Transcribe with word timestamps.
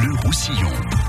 Bleu 0.00 0.14
Roussillon. 0.24 0.99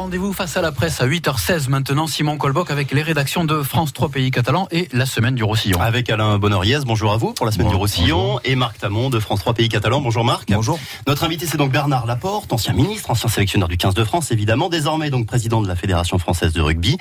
Rendez-vous 0.00 0.32
face 0.32 0.56
à 0.56 0.62
la 0.62 0.72
presse 0.72 1.02
à 1.02 1.06
8h16 1.06 1.68
maintenant, 1.68 2.06
Simon 2.06 2.38
Colboc 2.38 2.70
avec 2.70 2.90
les 2.90 3.02
rédactions 3.02 3.44
de 3.44 3.62
France 3.62 3.92
3 3.92 4.08
Pays 4.08 4.30
Catalans 4.30 4.66
et 4.70 4.88
la 4.94 5.04
semaine 5.04 5.34
du 5.34 5.44
Roussillon. 5.44 5.78
Avec 5.78 6.08
Alain 6.08 6.38
Bonoriez, 6.38 6.78
bonjour 6.86 7.12
à 7.12 7.18
vous 7.18 7.34
pour 7.34 7.44
la 7.44 7.52
semaine 7.52 7.66
Bon, 7.66 7.74
du 7.74 7.76
Roussillon, 7.76 8.16
bonjour. 8.16 8.40
et 8.44 8.54
Marc 8.54 8.78
Tamon 8.78 9.10
de 9.10 9.20
France 9.20 9.40
3 9.40 9.52
Pays 9.52 9.68
Catalans, 9.68 10.00
bonjour 10.00 10.24
Marc. 10.24 10.48
Bonjour. 10.50 10.78
Notre 11.06 11.24
invité 11.24 11.44
c'est 11.44 11.58
donc 11.58 11.70
Bernard 11.70 12.06
Laporte, 12.06 12.50
ancien 12.50 12.72
ministre, 12.72 13.10
ancien 13.10 13.28
sélectionneur 13.28 13.68
du 13.68 13.76
15 13.76 13.92
de 13.92 14.02
France 14.04 14.30
évidemment, 14.30 14.70
désormais 14.70 15.10
donc 15.10 15.26
président 15.26 15.60
de 15.60 15.68
la 15.68 15.76
Fédération 15.76 16.18
Française 16.18 16.54
de 16.54 16.62
Rugby. 16.62 16.96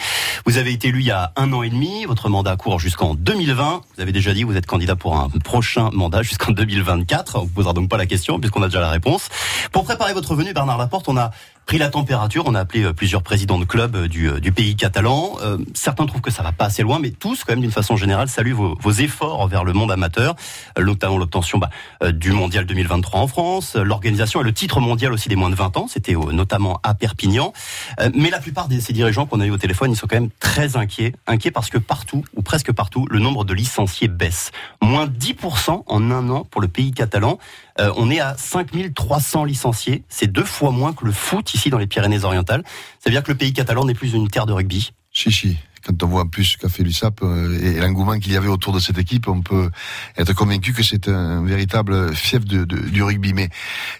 Vous 0.45 0.57
avez 0.57 0.73
été 0.73 0.89
élu 0.89 0.99
il 0.99 1.05
y 1.05 1.11
a 1.11 1.31
un 1.37 1.53
an 1.53 1.63
et 1.63 1.69
demi, 1.69 2.03
votre 2.03 2.27
mandat 2.27 2.57
court 2.57 2.81
jusqu'en 2.81 3.15
2020. 3.15 3.81
Vous 3.95 4.01
avez 4.01 4.11
déjà 4.11 4.33
dit 4.33 4.41
que 4.41 4.47
vous 4.47 4.57
êtes 4.57 4.65
candidat 4.65 4.97
pour 4.97 5.15
un 5.15 5.29
prochain 5.45 5.89
mandat 5.93 6.21
jusqu'en 6.21 6.51
2024. 6.51 7.37
On 7.37 7.39
vous 7.43 7.47
posera 7.47 7.71
donc 7.71 7.87
pas 7.89 7.97
la 7.97 8.07
question 8.07 8.41
puisqu'on 8.41 8.61
a 8.61 8.67
déjà 8.67 8.81
la 8.81 8.89
réponse. 8.89 9.29
Pour 9.71 9.85
préparer 9.85 10.11
votre 10.11 10.35
venue, 10.35 10.51
Bernard 10.51 10.77
Laporte, 10.77 11.07
on 11.07 11.15
a 11.15 11.31
pris 11.69 11.77
la 11.77 11.91
température. 11.91 12.45
On 12.47 12.55
a 12.55 12.61
appelé 12.61 12.83
euh, 12.83 12.93
plusieurs 12.93 13.21
présidents 13.21 13.59
de 13.59 13.63
clubs 13.63 13.95
euh, 13.95 14.07
du, 14.07 14.27
euh, 14.27 14.39
du 14.39 14.51
pays 14.51 14.75
catalan. 14.75 15.37
Euh, 15.43 15.59
certains 15.75 16.07
trouvent 16.07 16.19
que 16.19 16.31
ça 16.31 16.41
va 16.41 16.51
pas 16.51 16.65
assez 16.65 16.81
loin, 16.81 16.97
mais 16.97 17.11
tous, 17.11 17.43
quand 17.43 17.53
même, 17.53 17.61
d'une 17.61 17.69
façon 17.69 17.95
générale, 17.95 18.27
saluent 18.27 18.53
vos, 18.53 18.75
vos 18.81 18.91
efforts 18.91 19.47
vers 19.47 19.63
le 19.63 19.73
monde 19.73 19.91
amateur, 19.91 20.35
notamment 20.79 21.19
l'obtention 21.19 21.59
bah, 21.59 21.69
du 22.11 22.31
mondial 22.31 22.65
2023 22.65 23.19
en 23.19 23.27
France, 23.27 23.75
l'organisation 23.75 24.41
et 24.41 24.43
le 24.43 24.51
titre 24.51 24.79
mondial 24.79 25.13
aussi 25.13 25.29
des 25.29 25.35
moins 25.35 25.51
de 25.51 25.55
20 25.55 25.77
ans. 25.77 25.87
C'était 25.87 26.13
notamment 26.13 26.79
à 26.81 26.95
Perpignan. 26.95 27.53
Euh, 27.99 28.09
mais 28.15 28.31
la 28.31 28.39
plupart 28.39 28.67
de 28.67 28.79
ces 28.79 28.91
dirigeants 28.91 29.27
qu'on 29.27 29.39
a 29.39 29.45
eu 29.45 29.51
au 29.51 29.57
téléphone, 29.59 29.91
ils 29.91 29.95
sont 29.95 30.07
quand 30.07 30.19
même 30.19 30.31
très 30.39 30.75
inquiets. 30.75 31.13
Inquiets 31.27 31.51
parce 31.51 31.69
que 31.69 31.77
partout, 31.77 32.23
ou 32.35 32.41
presque 32.41 32.71
partout, 32.71 33.05
le 33.11 33.19
nombre 33.19 33.45
de 33.45 33.53
licenciés 33.53 34.07
baisse. 34.07 34.49
Moins 34.81 35.05
10% 35.05 35.83
en 35.85 36.11
un 36.11 36.29
an 36.31 36.45
pour 36.45 36.61
le 36.61 36.67
pays 36.67 36.93
catalan. 36.93 37.37
Euh, 37.79 37.91
on 37.97 38.09
est 38.11 38.19
à 38.19 38.35
5300 38.37 39.45
licenciés. 39.45 40.03
C'est 40.09 40.27
deux 40.31 40.43
fois 40.43 40.71
moins 40.71 40.93
que 40.93 41.05
le 41.05 41.11
foot 41.11 41.53
ici 41.53 41.69
dans 41.69 41.77
les 41.77 41.87
Pyrénées-Orientales. 41.87 42.63
Ça 42.99 43.09
veut 43.09 43.11
dire 43.11 43.23
que 43.23 43.31
le 43.31 43.37
pays 43.37 43.53
catalan 43.53 43.85
n'est 43.85 43.93
plus 43.93 44.13
une 44.13 44.27
terre 44.27 44.45
de 44.45 44.53
rugby. 44.53 44.91
Si, 45.13 45.31
si. 45.31 45.57
Quand 45.87 46.03
on 46.03 46.07
voit 46.07 46.23
en 46.23 46.27
plus 46.27 46.43
ce 46.43 46.57
qu'a 46.57 46.67
fait 46.67 46.83
l'USAP 46.83 47.21
euh, 47.23 47.57
et 47.63 47.79
l'engouement 47.79 48.19
qu'il 48.19 48.33
y 48.33 48.35
avait 48.35 48.49
autour 48.49 48.73
de 48.73 48.79
cette 48.79 48.97
équipe, 48.97 49.29
on 49.29 49.41
peut 49.41 49.69
être 50.17 50.33
convaincu 50.35 50.73
que 50.73 50.83
c'est 50.83 51.07
un 51.07 51.41
véritable 51.45 52.13
fief 52.13 52.43
de, 52.43 52.65
de- 52.65 52.89
du 52.89 53.01
rugby. 53.01 53.33
Mais 53.33 53.47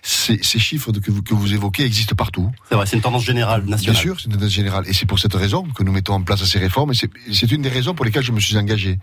ces, 0.02 0.40
ces 0.44 0.60
chiffres 0.60 0.92
que 0.92 1.10
vous, 1.10 1.24
que 1.24 1.34
vous 1.34 1.54
évoquez 1.54 1.86
existent 1.86 2.16
partout. 2.18 2.52
C'est 2.68 2.76
vrai, 2.76 2.86
c'est 2.86 2.98
une 2.98 3.02
tendance 3.02 3.24
générale 3.24 3.62
Bien 3.62 3.72
nationale. 3.78 3.96
sûr, 4.02 4.20
c'est 4.20 4.26
une 4.26 4.34
tendance 4.34 4.52
générale. 4.52 4.84
Et 4.88 4.94
c'est 4.94 5.06
pour 5.06 5.20
cette 5.20 5.34
raison 5.34 5.64
que 5.64 5.84
nous 5.84 5.94
mettons 5.94 6.16
en 6.16 6.22
place 6.22 6.44
ces 6.44 6.60
réformes. 6.60 6.92
Et 6.92 7.34
c'est 7.34 7.52
une 7.54 7.62
des 7.62 7.70
raisons 7.70 7.96
pour 7.96 8.04
lesquelles 8.04 8.24
je 8.26 8.34
me 8.34 8.42
suis 8.42 8.58
engagé. 8.58 9.00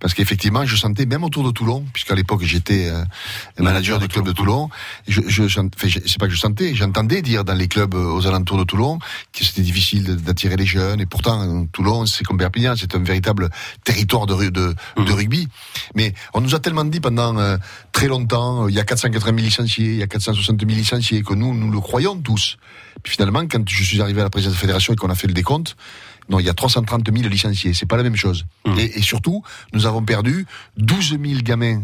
Parce 0.00 0.12
qu'effectivement, 0.14 0.64
je 0.66 0.76
sentais, 0.76 1.06
même 1.06 1.24
autour 1.24 1.44
de 1.44 1.50
Toulon, 1.50 1.84
puisqu'à 1.92 2.14
l'époque 2.14 2.42
j'étais 2.42 2.88
euh, 2.88 3.04
manager 3.58 3.98
du 3.98 4.08
club 4.08 4.26
de 4.26 4.32
Toulon, 4.32 4.68
je, 5.08 5.20
je, 5.26 5.44
enfin, 5.44 5.68
je- 5.88 6.00
c'est 6.06 6.18
pas 6.18 6.26
que 6.26 6.34
je 6.34 6.38
sentais, 6.38 6.74
j'entendais 6.74 7.22
dire 7.22 7.44
dans 7.44 7.54
les 7.54 7.68
clubs 7.68 7.94
euh, 7.94 8.12
aux 8.12 8.26
alentours 8.26 8.58
de 8.58 8.64
Toulon 8.64 8.98
que 9.32 9.44
c'était 9.44 9.62
difficile 9.62 10.16
d'attirer 10.16 10.56
les 10.56 10.66
jeunes. 10.66 11.00
Et 11.00 11.06
pourtant, 11.06 11.66
Toulon, 11.72 12.06
c'est 12.06 12.24
comme 12.24 12.38
Perpignan, 12.38 12.74
c'est 12.76 12.94
un 12.94 13.02
véritable 13.02 13.48
territoire 13.84 14.26
de, 14.26 14.50
de 14.50 14.74
rugby. 15.12 15.48
Mais 15.94 16.12
on 16.34 16.40
nous 16.40 16.54
a 16.54 16.60
tellement 16.60 16.84
dit 16.84 17.00
pendant 17.00 17.36
euh, 17.38 17.56
très 17.92 18.08
longtemps, 18.08 18.64
euh, 18.64 18.70
il 18.70 18.74
y 18.76 18.80
a 18.80 18.84
480 18.84 19.24
000 19.36 19.36
licenciés, 19.46 19.86
il 19.92 19.96
y 19.96 20.02
a 20.02 20.06
460 20.06 20.60
000 20.60 20.70
licenciés, 20.72 21.22
que 21.22 21.34
nous, 21.34 21.54
nous 21.54 21.70
le 21.70 21.80
croyons 21.80 22.16
tous. 22.20 22.56
Puis 23.02 23.12
finalement, 23.14 23.40
quand 23.46 23.68
je 23.68 23.82
suis 23.82 24.00
arrivé 24.00 24.20
à 24.20 24.24
la 24.24 24.30
présidence 24.30 24.54
de 24.54 24.58
la 24.58 24.60
fédération 24.60 24.92
et 24.92 24.96
qu'on 24.96 25.10
a 25.10 25.14
fait 25.14 25.26
le 25.26 25.34
décompte, 25.34 25.76
non, 26.28 26.38
il 26.38 26.46
y 26.46 26.48
a 26.48 26.54
330 26.54 27.10
000 27.14 27.28
licenciés. 27.28 27.74
C'est 27.74 27.86
pas 27.86 27.96
la 27.96 28.02
même 28.02 28.16
chose. 28.16 28.46
Mmh. 28.64 28.78
Et, 28.78 28.98
et 28.98 29.02
surtout, 29.02 29.42
nous 29.72 29.86
avons 29.86 30.02
perdu 30.02 30.46
12 30.78 31.18
000 31.22 31.40
gamins 31.42 31.82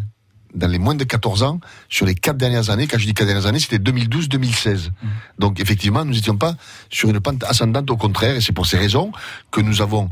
dans 0.54 0.68
les 0.68 0.78
moins 0.78 0.94
de 0.94 1.04
14 1.04 1.42
ans 1.42 1.60
sur 1.88 2.06
les 2.06 2.14
quatre 2.14 2.36
dernières 2.36 2.70
années. 2.70 2.86
Quand 2.86 2.98
je 2.98 3.06
dis 3.06 3.14
quatre 3.14 3.26
dernières 3.26 3.46
années, 3.46 3.60
c'était 3.60 3.78
2012-2016. 3.78 4.90
Donc 5.38 5.60
effectivement, 5.60 6.04
nous 6.04 6.12
n'étions 6.12 6.36
pas 6.36 6.56
sur 6.90 7.08
une 7.08 7.20
pente 7.20 7.44
ascendante, 7.44 7.90
au 7.90 7.96
contraire, 7.96 8.36
et 8.36 8.40
c'est 8.40 8.52
pour 8.52 8.66
ces 8.66 8.78
raisons 8.78 9.12
que 9.50 9.60
nous 9.60 9.82
avons 9.82 10.08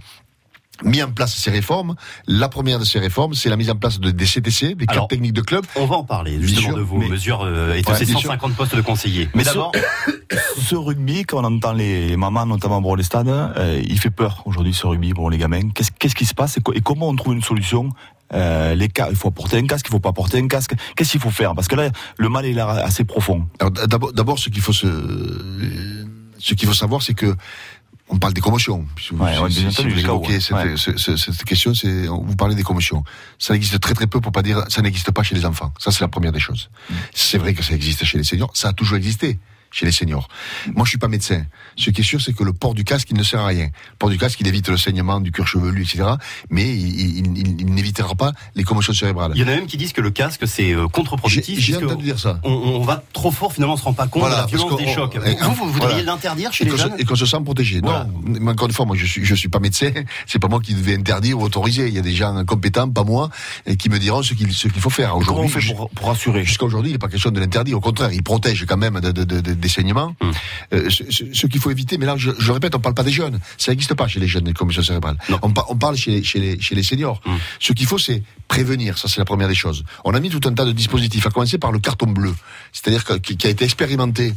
mis 0.84 1.03
en 1.03 1.11
place 1.11 1.34
ces 1.34 1.50
réformes. 1.50 1.94
La 2.27 2.49
première 2.49 2.78
de 2.78 2.84
ces 2.84 2.99
réformes, 2.99 3.34
c'est 3.34 3.49
la 3.49 3.56
mise 3.56 3.71
en 3.71 3.77
place 3.77 3.99
de, 4.00 4.11
des 4.11 4.25
CTC, 4.27 4.75
des 4.75 4.87
cartes 4.87 5.11
techniques 5.11 5.33
de 5.33 5.41
club. 5.43 5.65
On 5.77 5.87
va 5.87 5.97
en 5.97 6.05
parler 6.05 6.41
justement 6.41 6.69
sûr, 6.69 6.77
de 6.77 6.83
vos 6.83 6.99
mais- 6.99 7.09
mesures 7.09 7.43
euh, 7.43 7.75
et 7.75 7.83
de 7.83 7.89
Ouais, 7.89 7.97
ces 7.97 8.05
bien 8.06 8.15
sûr. 8.19 8.31
150 8.31 8.55
postes 8.55 8.77
de 8.77 8.81
conseillers. 8.81 9.28
Mais 9.34 9.43
Mais 9.43 9.44
d'abord, 9.44 9.72
ce 10.61 10.75
rugby, 10.77 11.25
quand 11.25 11.41
on 11.44 11.44
entend 11.56 11.72
les 11.72 12.16
mamans, 12.16 12.47
notamment 12.47 12.81
pour 12.83 12.97
les 12.97 13.03
stades, 13.05 13.28
euh, 13.28 13.83
il 13.87 13.99
fait 13.99 14.11
peur 14.11 14.43
aujourd'hui 14.47 14.75
ce 14.75 14.87
rugby 14.87 15.12
pour 15.15 15.31
les 15.31 15.39
gamins. 15.39 15.69
Qu'est-ce 15.75 15.91
qu'est-ce 15.99 16.15
qui 16.15 16.27
se 16.27 16.34
passe 16.34 16.56
et, 16.59 16.61
co- 16.61 16.72
et 16.75 16.81
comment 16.81 17.09
on 17.09 17.16
trouve 17.16 17.34
une 17.34 17.43
solution 17.43 17.91
euh, 18.34 18.75
les 18.75 18.89
cas, 18.89 19.06
il 19.09 19.16
faut 19.16 19.31
porter 19.31 19.56
un 19.56 19.66
casque, 19.66 19.87
il 19.89 19.91
faut 19.91 20.00
pas 20.00 20.12
porter 20.12 20.37
un 20.39 20.49
casque. 20.49 20.75
Qu'est-ce 20.95 21.12
qu'il 21.12 21.21
faut 21.21 21.31
faire? 21.31 21.55
Parce 21.55 21.66
que 21.66 21.77
là, 21.77 21.89
le 22.19 22.28
mal 22.28 22.45
est 22.45 22.53
là 22.53 22.69
assez 22.84 23.05
profond. 23.05 23.47
Alors 23.59 23.71
d- 23.71 23.81
d'abord, 23.89 24.12
d'abord, 24.12 24.39
ce 24.39 24.50
qu'il 24.50 24.60
faut 24.60 24.75
se, 24.75 24.87
ce 26.39 26.53
qu'il 26.55 26.69
faut 26.69 26.75
savoir, 26.75 27.00
c'est 27.03 27.15
que 27.15 27.34
on 28.11 28.19
parle 28.19 28.33
des 28.35 28.41
commotions. 28.41 28.87
Si 29.01 29.11
vous, 29.15 29.23
Ouais, 29.23 29.35
si- 29.51 29.71
si 29.73 29.83
évoquez 29.83 30.39
Ouais. 30.53 30.75
cette 30.77 31.45
question, 31.45 31.75
c'est 31.75 32.07
vous 32.07 32.37
parlez 32.37 32.55
des 32.55 32.63
commotions. 32.63 33.05
Ça 33.39 33.55
existe 33.55 33.79
très 33.81 33.95
très 33.95 34.07
peu 34.07 34.21
pour 34.21 34.33
pas 34.33 34.43
dire 34.43 34.65
ça 34.69 34.81
n'existe 34.83 35.11
pas 35.11 35.23
chez 35.23 35.35
les 35.35 35.45
enfants. 35.45 35.73
Ça 35.79 35.91
c'est 35.93 36.01
la 36.01 36.09
première 36.09 36.33
des 36.33 36.41
choses. 36.41 36.71
Mm. 36.91 36.95
C'est 37.15 37.39
vrai 37.39 37.55
que 37.55 37.63
ça 37.63 37.75
existe 37.75 38.05
chez 38.05 38.19
les 38.19 38.25
seniors. 38.25 38.51
Ça 38.55 38.69
a 38.69 38.73
toujours 38.73 38.97
existé 38.97 39.39
chez 39.71 39.87
les 39.87 39.93
seniors. 39.93 40.29
Moi, 40.75 40.84
je 40.84 40.91
suis 40.91 40.99
pas 40.99 41.09
médecin. 41.09 41.45
Ce 41.77 41.91
qui 41.91 42.01
est 42.01 42.05
sûr, 42.05 42.21
c'est 42.21 42.33
que 42.33 42.43
le 42.45 42.53
port 42.53 42.75
du 42.75 42.84
casque, 42.84 43.09
il 43.11 43.17
ne 43.17 43.23
sert 43.23 43.41
à 43.41 43.47
rien. 43.47 43.67
Le 43.67 43.97
port 43.99 44.09
du 44.11 44.19
casque, 44.19 44.41
il 44.41 44.47
évite 44.49 44.69
le 44.69 44.77
saignement 44.77 45.21
du 45.21 45.31
cuir 45.33 45.47
chevelu, 45.47 45.83
etc. 45.83 46.05
Mais 46.51 46.65
il, 46.69 47.01
il- 47.01 47.39
il- 47.39 47.61
il 47.61 47.75
n'évitera 47.75 48.15
pas 48.15 48.33
les 48.55 48.65
commotions 48.65 48.93
cérébrales. 48.93 49.33
il 49.34 49.41
y 49.41 49.45
en 49.45 49.49
a 49.49 49.51
même 49.57 49.67
qui 49.67 49.77
disent 49.77 49.93
que 49.93 50.01
le 50.01 50.11
casque 50.11 50.47
c'est 50.47 50.73
euh, 50.73 50.89
contre-productif. 50.89 51.59
j'ai 51.59 51.77
entendu 51.77 52.05
dire 52.05 52.19
ça. 52.19 52.41
on, 52.45 52.51
on 52.53 52.83
va 52.83 53.03
trop 53.12 53.31
fort, 53.31 53.53
finalement, 53.53 53.75
on 53.75 53.77
se 53.77 53.83
rend 53.84 53.93
pas 53.93 54.07
compte 54.07 54.21
Voilà, 54.21 54.37
de 54.37 54.41
la 54.43 54.47
violence 54.47 54.77
des 54.78 54.89
chocs. 54.93 55.17
Vous, 55.17 55.23
vous, 55.23 55.55
vous 55.55 55.71
voilà. 55.73 55.87
voudriez 55.87 56.03
l'interdire 56.05 56.53
chez 56.53 56.65
et 56.65 56.71
les 56.71 56.77
se- 56.77 56.83
jeunes 56.83 56.95
et 56.99 57.05
qu'on 57.05 57.15
se 57.17 57.27
sent 57.27 57.41
protégé. 57.45 57.81
Voilà. 57.83 58.05
Non, 58.05 58.39
mais 58.41 58.51
encore 58.53 58.69
une 58.69 58.75
fois, 58.75 58.87
moi 58.87 58.97
je 58.97 59.05
suis 59.07 59.25
je 59.25 59.34
suis 59.34 59.49
pas 59.49 59.59
médecin, 59.61 59.91
c'est 60.27 60.39
pas 60.39 60.49
moi 60.49 60.61
qui 60.61 60.75
devais 60.75 60.95
interdire 60.97 61.39
ou 61.39 61.43
autoriser. 61.43 61.89
Il 61.89 61.95
y 61.95 61.99
a 61.99 62.03
des 62.03 62.15
gens 62.15 62.45
compétents, 62.45 62.89
pas 62.89 63.05
moi, 63.05 63.31
et 63.67 63.77
qui 63.77 63.89
me 63.91 63.99
diront 63.99 64.23
ce 64.23 64.34
qu'il 64.34 64.51
faut 64.81 64.91
faire. 64.91 65.11
Comment 65.27 65.41
on 65.43 65.45
Aujourd'hui, 65.47 65.75
pour, 65.75 65.91
pour 65.91 66.11
assurer? 66.11 66.45
Jusqu'à 66.45 66.65
aujourd'hui, 66.67 66.91
il 66.91 66.95
n'est 66.95 66.99
pas 66.99 67.09
question 67.09 67.31
de 67.31 67.39
l'interdire. 67.41 67.77
Au 67.77 67.81
contraire, 67.81 68.12
il 68.12 68.23
protège 68.23 68.65
quand 68.67 68.77
même 68.77 69.01
de, 69.01 69.12
de, 69.12 69.25
de- 69.25 69.55
de- 69.59 69.63
des 69.63 69.69
saignements. 69.69 70.15
Hum. 70.21 70.33
Euh, 70.73 70.89
ce 70.89 71.05
ce- 71.11 71.33
ce 71.33 71.47
qu'il 71.47 71.61
faut 71.61 71.71
éviter, 71.71 71.99
mais 71.99 72.07
là, 72.07 72.15
je, 72.17 72.31
répète, 72.53 72.75
on 72.75 72.81
parle 72.81 72.95
pas 72.95 73.03
des 73.03 73.13
jeunes. 73.13 73.39
Ça 73.59 73.73
n'existe 73.73 73.95
pas 73.95 74.09
chez 74.09 74.21
les 74.21 74.29
jeunes, 74.29 74.47
les 74.47 74.53
commotions 74.55 74.83
cérébrales. 74.83 75.19
On, 75.43 75.53
on 75.69 75.77
parle 75.77 75.97
chez 75.97 76.11
les, 76.13 76.25
chez 76.25 76.39
les, 76.39 76.61
chez 76.61 76.75
les 76.75 76.83
seniors. 76.83 77.21
Hum. 77.27 77.39
Ce 77.61 77.73
qu'il 77.73 77.87
faut, 77.87 77.99
c'est 77.99 78.23
prévenir. 78.47 78.97
Ça, 78.99 79.09
c'est 79.09 79.19
la 79.19 79.25
première 79.25 79.49
des 79.49 79.55
choses. 79.55 79.85
On 80.05 80.15
a 80.15 80.21
mis 80.21 80.31
tout 80.31 80.41
un 80.49 80.55
tas 80.55 80.65
de 80.65 80.73
dispositifs, 80.73 81.27
à 81.27 81.31
commencer 81.31 81.59
par 81.59 81.73
le 81.73 81.79
carton 81.79 82.07
bleu. 82.07 82.35
C'est-à-dire 82.73 83.05
qui 83.21 83.47
a 83.47 83.51
été 83.51 83.65
expérimenté 83.65 84.33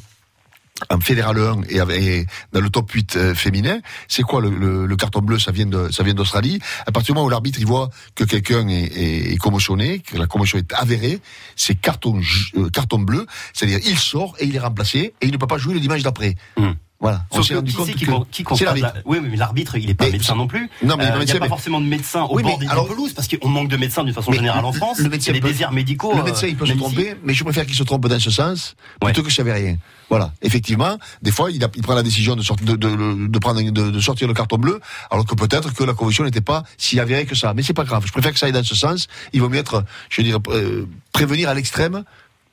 en 0.89 0.99
fédéral 0.99 1.37
1 1.37 1.61
et, 1.69 2.25
dans 2.53 2.61
le 2.61 2.69
top 2.69 2.91
8 2.91 3.15
euh, 3.15 3.35
féminin, 3.35 3.79
c'est 4.07 4.23
quoi 4.23 4.41
le, 4.41 4.95
carton 4.95 5.21
bleu 5.21 5.39
Ça 5.39 5.51
vient 5.51 5.65
de 5.65 5.91
ça 5.91 6.03
vient 6.03 6.13
d'Australie. 6.13 6.59
À 6.85 6.91
partir 6.91 7.13
du 7.13 7.17
moment 7.17 7.27
où 7.27 7.29
l'arbitre 7.29 7.59
il 7.59 7.65
voit 7.65 7.89
que 8.15 8.23
quelqu'un 8.23 8.67
est, 8.67 9.37
commotionné, 9.39 9.99
que 9.99 10.17
la 10.17 10.27
commotion 10.27 10.57
est 10.57 10.73
avérée, 10.73 11.19
c'est 11.55 11.75
carton 11.75 12.19
euh, 12.57 12.69
carton 12.69 12.99
bleu, 12.99 13.25
c'est-à-dire 13.53 13.79
il 13.85 13.97
sort 13.97 14.35
et 14.39 14.45
il 14.45 14.55
est 14.55 14.59
remplacé 14.59 15.13
et 15.21 15.25
il 15.25 15.31
ne 15.31 15.37
peut 15.37 15.47
pas 15.47 15.57
jouer 15.57 15.73
le 15.73 15.79
dimanche 15.79 16.03
d'après. 16.03 16.35
Hum. 16.57 16.75
Voilà. 17.01 17.23
Sauf 17.33 17.47
que 17.49 17.59
qui 17.61 17.71
c'est 17.83 17.93
qui, 17.95 18.05
que 18.05 18.53
qui 18.55 18.63
l'arbitre. 18.63 18.91
la- 18.93 19.01
Oui, 19.05 19.17
mais 19.23 19.35
l'arbitre, 19.35 19.75
il 19.75 19.89
est 19.89 19.95
pas 19.95 20.05
Mais- 20.05 20.11
médecin 20.11 20.35
non 20.35 20.45
plus. 20.45 20.69
Non, 20.83 20.97
mais 20.97 21.05
Euh, 21.05 21.07
il 21.07 21.13
n'y 21.13 21.19
médecin- 21.19 21.35
a 21.35 21.39
pas 21.39 21.45
mais- 21.45 21.49
forcément 21.49 21.81
de 21.81 21.85
médecins 21.87 22.21
au 22.23 22.35
Oui, 22.35 22.43
bord 22.43 22.59
des, 22.59 22.67
alors- 22.67 22.87
pelouses 22.87 23.13
parce 23.13 23.27
qu'on 23.27 23.49
manque 23.49 23.69
de 23.69 23.77
médecins 23.77 24.03
d'une 24.03 24.13
façon 24.13 24.29
Mais 24.29 24.37
générale 24.37 24.63
en 24.65 24.71
France. 24.71 24.99
le 24.99 25.09
médecin 25.09 25.31
il 25.31 25.35
y 25.35 25.39
a 25.39 25.41
des 25.41 25.47
déserts 25.51 25.71
médicaux. 25.71 26.13
Le 26.15 26.21
médecin, 26.23 26.45
il 26.45 26.55
peut 26.55 26.65
euh, 26.65 26.67
se 26.67 26.73
tromper, 26.77 27.15
mais 27.23 27.33
je 27.33 27.43
préfère 27.43 27.65
qu'il 27.65 27.73
se 27.75 27.81
trompe 27.83 28.07
dans 28.07 28.19
ce 28.19 28.29
sens 28.29 28.75
plutôt 29.01 29.23
que 29.23 29.31
s'il 29.31 29.43
n'y 29.43 29.49
avait 29.49 29.59
rien. 29.61 29.77
Voilà. 30.09 30.31
Effectivement, 30.43 30.97
des 31.23 31.31
fois, 31.31 31.49
il, 31.49 31.63
a- 31.63 31.69
il 31.75 31.81
prend 31.81 31.95
la 31.95 32.03
décision 32.03 32.35
de, 32.35 32.43
sortir, 32.43 32.67
de, 32.67 32.75
de, 32.75 33.27
de 33.27 33.39
prendre, 33.39 33.61
de, 33.63 33.71
de 33.91 33.99
sortir 33.99 34.27
le 34.27 34.35
carton 34.35 34.57
bleu, 34.57 34.79
alors 35.09 35.25
que 35.25 35.33
peut-être 35.33 35.73
que 35.73 35.83
la 35.83 35.93
convention 35.95 36.23
n'était 36.23 36.41
pas 36.41 36.63
si 36.77 36.99
avérée 36.99 37.25
que 37.25 37.33
ça. 37.33 37.53
Mais 37.55 37.63
c'est 37.63 37.73
pas 37.73 37.83
grave. 37.83 38.03
Je 38.05 38.11
préfère 38.11 38.31
que 38.31 38.37
ça 38.37 38.45
aille 38.45 38.51
dans 38.51 38.63
ce 38.63 38.75
sens. 38.75 39.07
Il 39.33 39.41
vaut 39.41 39.49
mieux 39.49 39.57
être, 39.59 39.83
je 40.09 40.21
veux 40.21 40.27
dire, 40.27 40.37
euh, 40.49 40.85
prévenir 41.13 41.49
à 41.49 41.55
l'extrême 41.55 42.03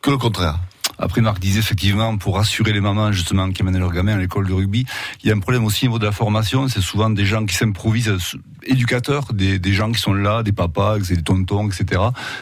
que 0.01 0.11
le 0.11 0.17
contraire. 0.17 0.59
Après, 0.99 1.21
Marc 1.21 1.39
disait 1.39 1.61
effectivement, 1.61 2.17
pour 2.17 2.37
rassurer 2.37 2.73
les 2.73 2.81
mamans 2.81 3.13
justement 3.13 3.51
qui 3.51 3.63
amènent 3.63 3.79
leurs 3.79 3.93
gamins 3.93 4.15
à 4.15 4.19
l'école 4.19 4.49
de 4.49 4.53
rugby, 4.53 4.85
il 5.23 5.29
y 5.29 5.33
a 5.33 5.35
un 5.35 5.39
problème 5.39 5.65
aussi 5.65 5.87
au 5.87 5.89
niveau 5.89 5.99
de 5.99 6.07
la 6.07 6.13
formation. 6.13 6.69
C'est 6.69 6.81
souvent 6.81 7.11
des 7.11 7.25
gens 7.25 7.45
qui 7.47 7.55
s'improvisent 7.55 8.09
euh, 8.09 8.39
éducateurs, 8.65 9.33
des, 9.33 9.59
des 9.59 9.73
gens 9.73 9.93
qui 9.93 10.01
sont 10.01 10.13
là, 10.13 10.43
des 10.43 10.53
papas, 10.53 10.99
des 10.99 11.23
tontons, 11.23 11.69
etc. 11.69 12.01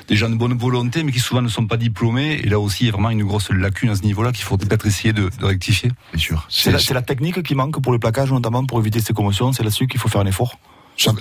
Des 0.09 0.17
gens 0.17 0.31
de 0.31 0.37
bonne 0.37 0.57
volonté, 0.57 1.03
mais 1.05 1.13
qui 1.13 1.21
souvent 1.21 1.43
ne 1.43 1.49
sont 1.49 1.67
pas 1.67 1.77
diplômés. 1.77 2.41
Et 2.43 2.49
là 2.49 2.59
aussi, 2.59 2.85
il 2.85 2.87
y 2.87 2.91
a 2.91 2.93
vraiment 2.93 3.11
une 3.11 3.25
grosse 3.25 3.51
lacune 3.51 3.91
à 3.91 3.97
ce 3.97 4.03
niveau-là 4.03 4.33
qu'il 4.33 4.45
faut 4.45 4.57
peut-être 4.57 4.87
essayer 4.87 5.13
de, 5.13 5.31
de 5.39 5.45
rectifier. 5.45 5.91
Bien 6.13 6.21
sûr. 6.21 6.47
C'est 6.49 6.73
la, 6.73 6.79
la 6.95 7.03
technique 7.03 7.43
qui 7.43 7.55
manque 7.55 7.81
pour 7.83 7.93
le 7.93 7.99
plaquage, 7.99 8.33
notamment 8.33 8.65
pour 8.65 8.81
éviter 8.81 9.01
ces 9.01 9.13
commotions. 9.13 9.53
C'est 9.53 9.63
là-dessus 9.63 9.87
qu'il 9.87 10.01
faut 10.01 10.09
faire 10.09 10.23
un 10.23 10.27
effort. 10.27 10.59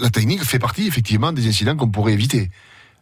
La 0.01 0.09
technique 0.09 0.43
fait 0.43 0.59
partie 0.59 0.87
effectivement 0.87 1.33
des 1.33 1.47
incidents 1.47 1.75
qu'on 1.75 1.89
pourrait 1.89 2.13
éviter. 2.13 2.49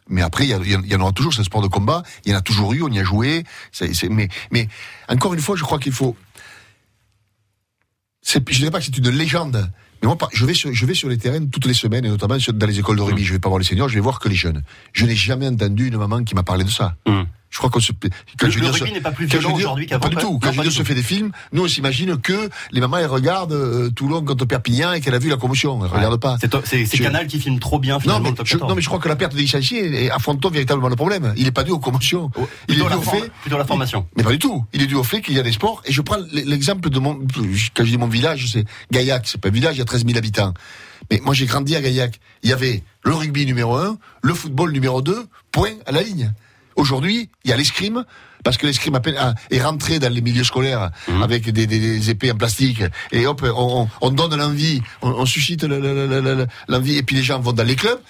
Mais 0.08 0.20
après, 0.22 0.46
il 0.46 0.50
y, 0.50 0.94
en- 0.96 1.00
aura 1.00 1.12
toujours, 1.12 1.32
c'est 1.32 1.40
un 1.40 1.44
sport 1.44 1.62
de 1.62 1.68
combat, 1.68 2.02
il 2.24 2.32
y 2.32 2.34
en 2.34 2.38
a 2.38 2.42
toujours 2.42 2.72
eu, 2.74 2.82
on 2.82 2.88
y 2.88 2.98
a 2.98 3.04
joué. 3.04 3.44
mais, 4.10 4.28
mais 4.50 4.68
encore 5.08 5.32
une 5.34 5.40
fois, 5.40 5.56
je 5.56 5.62
crois 5.62 5.78
qu'il 5.78 5.92
faut. 5.92 6.16
Je 8.26 8.38
dirais 8.58 8.70
pas 8.70 8.78
que 8.80 8.84
c'est 8.86 8.96
une 8.96 9.10
légende, 9.10 9.70
mais 10.02 10.08
moi, 10.08 10.16
je 10.32 10.44
vais, 10.46 10.54
sur, 10.54 10.72
je 10.72 10.86
vais 10.86 10.94
sur 10.94 11.08
les 11.08 11.18
terrains 11.18 11.44
toutes 11.46 11.66
les 11.66 11.74
semaines, 11.74 12.04
et 12.04 12.08
notamment 12.08 12.36
dans 12.36 12.66
les 12.66 12.78
écoles 12.78 12.96
de 12.96 13.02
rugby. 13.02 13.24
Je 13.24 13.32
vais 13.32 13.38
pas 13.38 13.48
voir 13.48 13.58
les 13.58 13.64
seniors, 13.64 13.88
je 13.88 13.94
vais 13.94 14.00
voir 14.00 14.18
que 14.18 14.28
les 14.28 14.34
jeunes. 14.34 14.62
Je 14.92 15.04
n'ai 15.06 15.14
jamais 15.16 15.46
entendu 15.48 15.88
une 15.88 15.96
maman 15.98 16.22
qui 16.24 16.34
m'a 16.34 16.42
parlé 16.42 16.64
de 16.64 16.70
ça. 16.70 16.96
Hum. 17.06 17.26
Je 17.54 17.58
crois 17.58 17.70
qu'on 17.70 17.78
se. 17.78 17.92
Quand 18.36 18.48
le, 18.48 18.60
le 18.60 18.66
rugby 18.68 18.92
n'est 18.92 19.00
pas 19.00 19.12
plus 19.12 19.26
violent 19.26 19.54
aujourd'hui 19.54 19.86
qu'avant. 19.86 20.00
Pas 20.02 20.08
du 20.08 20.16
tout. 20.16 20.40
Quand 20.40 20.50
Julien 20.50 20.70
se 20.70 20.82
fait 20.82 20.96
des 20.96 21.04
films, 21.04 21.30
nous 21.52 21.62
on 21.62 21.68
s'imagine 21.68 22.18
que 22.18 22.50
les 22.72 22.80
mamans 22.80 22.96
elles 22.96 23.06
regardent 23.06 23.52
euh, 23.52 23.90
Toulon 23.90 24.24
contre 24.24 24.44
Perpignan 24.44 24.92
et 24.92 25.00
qu'elle 25.00 25.14
a 25.14 25.20
vu 25.20 25.28
la 25.28 25.36
commotion. 25.36 25.80
Elle 25.84 25.90
regarde 25.90 26.20
pas. 26.20 26.36
C'est 26.64 26.98
Canal 26.98 27.28
qui 27.28 27.38
filme 27.38 27.60
trop 27.60 27.78
bien 27.78 28.00
finalement. 28.00 28.30
Non 28.30 28.34
mais, 28.36 28.44
je, 28.44 28.56
non 28.56 28.74
mais 28.74 28.82
je 28.82 28.88
crois 28.88 28.98
que 28.98 29.08
la 29.08 29.14
perte 29.14 29.36
des 29.36 29.42
licenciés 29.42 30.10
affronte 30.10 30.44
véritablement 30.50 30.88
le 30.88 30.96
problème. 30.96 31.32
Il 31.36 31.44
n'est 31.44 31.52
pas 31.52 31.62
dû 31.62 31.70
aux 31.70 31.78
commotions. 31.78 32.32
Oh, 32.36 32.48
il 32.66 32.74
est 32.74 32.84
dû 32.84 32.92
au 32.92 33.00
fait. 33.02 33.30
Plutôt 33.42 33.58
la 33.58 33.64
formation. 33.64 34.04
Mais 34.16 34.24
pas 34.24 34.32
du 34.32 34.40
tout. 34.40 34.64
Il 34.72 34.82
est 34.82 34.86
dû 34.88 34.96
au 34.96 35.04
fait 35.04 35.20
qu'il 35.20 35.34
y 35.34 35.38
a 35.38 35.44
des 35.44 35.52
sports. 35.52 35.80
Et 35.84 35.92
je 35.92 36.02
prends 36.02 36.18
l'exemple 36.32 36.90
de 36.90 36.98
mon. 36.98 37.20
Quand 37.74 37.84
je 37.84 37.90
dis 37.90 37.98
mon 37.98 38.08
village, 38.08 38.48
c'est 38.52 38.64
Gaillac. 38.90 39.28
C'est 39.28 39.40
pas 39.40 39.50
un 39.50 39.52
village, 39.52 39.76
il 39.76 39.78
y 39.78 39.82
a 39.82 39.84
13 39.84 40.04
000 40.04 40.18
habitants. 40.18 40.54
Mais 41.08 41.20
moi 41.24 41.34
j'ai 41.34 41.46
grandi 41.46 41.76
à 41.76 41.80
Gaillac. 41.80 42.18
Il 42.42 42.50
y 42.50 42.52
avait 42.52 42.82
le 43.04 43.14
rugby 43.14 43.46
numéro 43.46 43.76
1, 43.76 43.96
le 44.22 44.34
football 44.34 44.72
numéro 44.72 45.02
2, 45.02 45.26
point 45.52 45.70
à 45.86 45.92
la 45.92 46.02
ligne. 46.02 46.32
Aujourd'hui, 46.76 47.30
il 47.44 47.50
y 47.50 47.52
a 47.52 47.56
l'escrime, 47.56 48.04
parce 48.42 48.56
que 48.56 48.66
l'escrime 48.66 48.98
est 49.50 49.62
rentré 49.62 49.98
dans 49.98 50.12
les 50.12 50.20
milieux 50.20 50.44
scolaires 50.44 50.90
mhm. 51.08 51.22
avec 51.22 51.50
des, 51.50 51.66
des, 51.66 52.10
épées 52.10 52.32
en 52.32 52.36
plastique, 52.36 52.82
et 53.12 53.26
hop, 53.26 53.42
on, 53.44 53.88
on 54.00 54.10
donne 54.10 54.36
l'envie, 54.36 54.82
on, 55.02 55.26
suscite 55.26 55.64
l'envie, 55.64 56.96
et 56.96 57.02
puis 57.02 57.16
les 57.16 57.22
gens 57.22 57.40
vont 57.40 57.52
dans 57.52 57.64
les 57.64 57.76
clubs. 57.76 58.00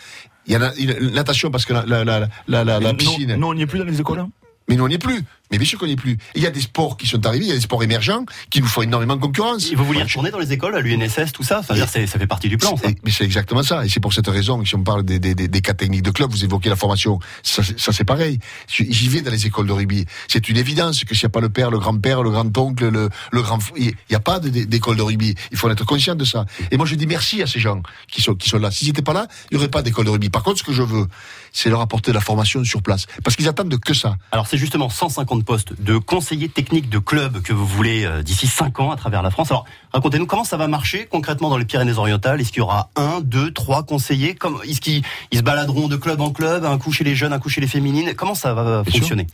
Il 0.46 0.52
y 0.52 0.56
a 0.56 0.58
la, 0.58 0.72
natation 1.12 1.50
parce 1.50 1.64
que 1.64 1.72
la, 1.72 2.05
la, 2.05 2.28
la, 2.49 2.64
la 2.64 2.94
piscine. 2.94 3.37
Non, 3.37 3.49
on 3.49 3.55
n'y 3.55 3.62
est 3.62 3.66
plus 3.66 3.78
dans 3.78 3.87
les 3.87 3.99
écoles. 3.99 4.20
Hein 4.20 4.31
mais 4.69 4.76
nous, 4.76 4.84
on 4.84 4.88
n'y 4.88 4.94
est 4.94 4.99
plus. 4.99 5.22
Mais 5.50 5.58
bien 5.58 5.67
sûr 5.67 5.79
qu'on 5.79 5.87
n'y 5.87 5.93
est 5.93 5.96
plus. 5.96 6.17
il 6.35 6.43
y 6.43 6.46
a 6.46 6.50
des 6.50 6.61
sports 6.61 6.96
qui 6.96 7.06
sont 7.06 7.25
arrivés, 7.26 7.44
il 7.44 7.49
y 7.49 7.52
a 7.52 7.55
des 7.55 7.61
sports 7.61 7.82
émergents 7.82 8.25
qui 8.50 8.61
nous 8.61 8.67
font 8.67 8.82
énormément 8.82 9.17
de 9.17 9.20
concurrence. 9.20 9.73
vous 9.75 9.85
vouliez 9.85 10.02
retourner 10.02 10.31
dans 10.31 10.38
les 10.38 10.52
écoles, 10.52 10.75
à 10.75 10.81
l'UNSS, 10.81 11.32
tout 11.32 11.43
ça 11.43 11.62
ça, 11.62 11.75
ça 11.87 11.87
fait 11.87 12.26
partie 12.26 12.49
du 12.49 12.56
plan. 12.56 12.76
Ça. 12.76 12.88
Mais 13.05 13.11
c'est 13.11 13.25
exactement 13.25 13.62
ça. 13.62 13.85
Et 13.85 13.88
c'est 13.88 14.00
pour 14.00 14.12
cette 14.12 14.26
raison 14.26 14.61
que 14.61 14.69
si 14.69 14.75
on 14.75 14.82
parle 14.82 15.02
des, 15.02 15.19
des, 15.19 15.35
des, 15.35 15.61
cas 15.61 15.75
techniques 15.75 16.02
de 16.02 16.11
club, 16.11 16.31
vous 16.31 16.44
évoquez 16.44 16.69
la 16.69 16.76
formation. 16.76 17.19
Ça, 17.43 17.62
ça 17.76 17.93
c'est 17.93 18.05
pareil. 18.05 18.38
J'y 18.69 19.08
vais 19.08 19.20
dans 19.20 19.31
les 19.31 19.46
écoles 19.46 19.67
de 19.67 19.73
rugby. 19.73 20.06
C'est 20.29 20.49
une 20.49 20.56
évidence 20.56 21.05
que 21.05 21.14
s'il 21.14 21.25
n'y 21.25 21.31
a 21.31 21.31
pas 21.31 21.41
le 21.41 21.49
père, 21.50 21.70
le 21.70 21.79
grand-père, 21.79 22.23
le 22.23 22.31
grand-oncle, 22.31 22.88
le, 22.88 23.11
le 23.31 23.43
grand... 23.43 23.58
Il 23.76 23.93
n'y 24.11 24.17
a 24.17 24.20
pas 24.20 24.40
d'école 24.40 24.97
de 24.97 25.02
rugby. 25.02 25.35
Il 25.50 25.56
faut 25.58 25.69
en 25.69 25.73
être 25.73 25.85
conscient 25.85 26.14
de 26.14 26.25
ça. 26.25 26.47
Et 26.70 26.76
moi, 26.76 26.87
je 26.87 26.94
dis 26.94 27.06
merci 27.06 27.43
à 27.43 27.47
ces 27.47 27.61
gens 27.61 27.82
qui 28.08 28.23
sont, 28.23 28.35
qui 28.35 28.49
sont 28.49 28.58
là. 28.58 28.70
S'ils 28.70 28.88
n'étaient 28.88 29.02
pas 29.02 29.12
là, 29.12 29.26
il 29.50 29.56
n'y 29.56 29.58
aurait 29.58 29.70
pas 29.70 29.82
d'école 29.82 30.06
de 30.06 30.11
rugby. 30.11 30.31
Par 30.31 30.43
contre, 30.43 30.58
ce 30.58 30.64
que 30.64 30.73
je 30.73 30.82
veux, 30.82 31.06
c'est 31.52 31.70
leur 31.70 31.81
apporter 31.81 32.11
de 32.11 32.14
la 32.14 32.20
formation 32.20 32.64
sur 32.64 32.82
place. 32.82 33.06
Parce 33.23 33.37
qu'ils 33.37 33.49
attendent 33.49 33.79
que 33.79 33.94
ça. 33.94 34.17
Alors, 34.32 34.47
c'est 34.47 34.58
justement 34.58 34.88
150 34.88 35.33
de 35.36 35.44
poste 35.44 35.81
de 35.81 35.98
conseiller 35.98 36.48
technique 36.48 36.88
de 36.88 36.98
club 36.98 37.42
que 37.42 37.52
vous 37.52 37.66
voulez 37.66 38.04
euh, 38.04 38.22
d'ici 38.22 38.46
5 38.46 38.81
ans 38.81 38.90
à 38.90 38.96
travers 38.96 39.22
la 39.22 39.31
France. 39.31 39.50
Alors, 39.50 39.64
racontez-nous 39.92 40.26
comment 40.26 40.44
ça 40.44 40.56
va 40.56 40.69
marcher 40.69 41.06
concrètement 41.06 41.50
dans 41.50 41.58
les 41.58 41.64
Pyrénées-Orientales. 41.64 42.40
Est-ce 42.40 42.50
qu'il 42.50 42.58
y 42.58 42.62
aura 42.62 42.90
un, 42.96 43.20
deux, 43.20 43.52
trois 43.52 43.82
conseillers? 43.84 44.36
Est-ce 44.69 44.81
qu'ils 44.81 45.02
se 45.32 45.42
baladeront 45.42 45.88
de 45.88 45.96
club 45.96 46.20
en 46.20 46.31
club, 46.31 46.64
un 46.64 46.78
coup 46.78 46.92
chez 46.92 47.04
les 47.04 47.14
jeunes, 47.14 47.32
un 47.32 47.38
coup 47.38 47.48
chez 47.48 47.60
les 47.60 47.66
féminines? 47.66 48.14
Comment 48.14 48.34
ça 48.34 48.54
va 48.54 48.84
fonctionner? 48.84 49.26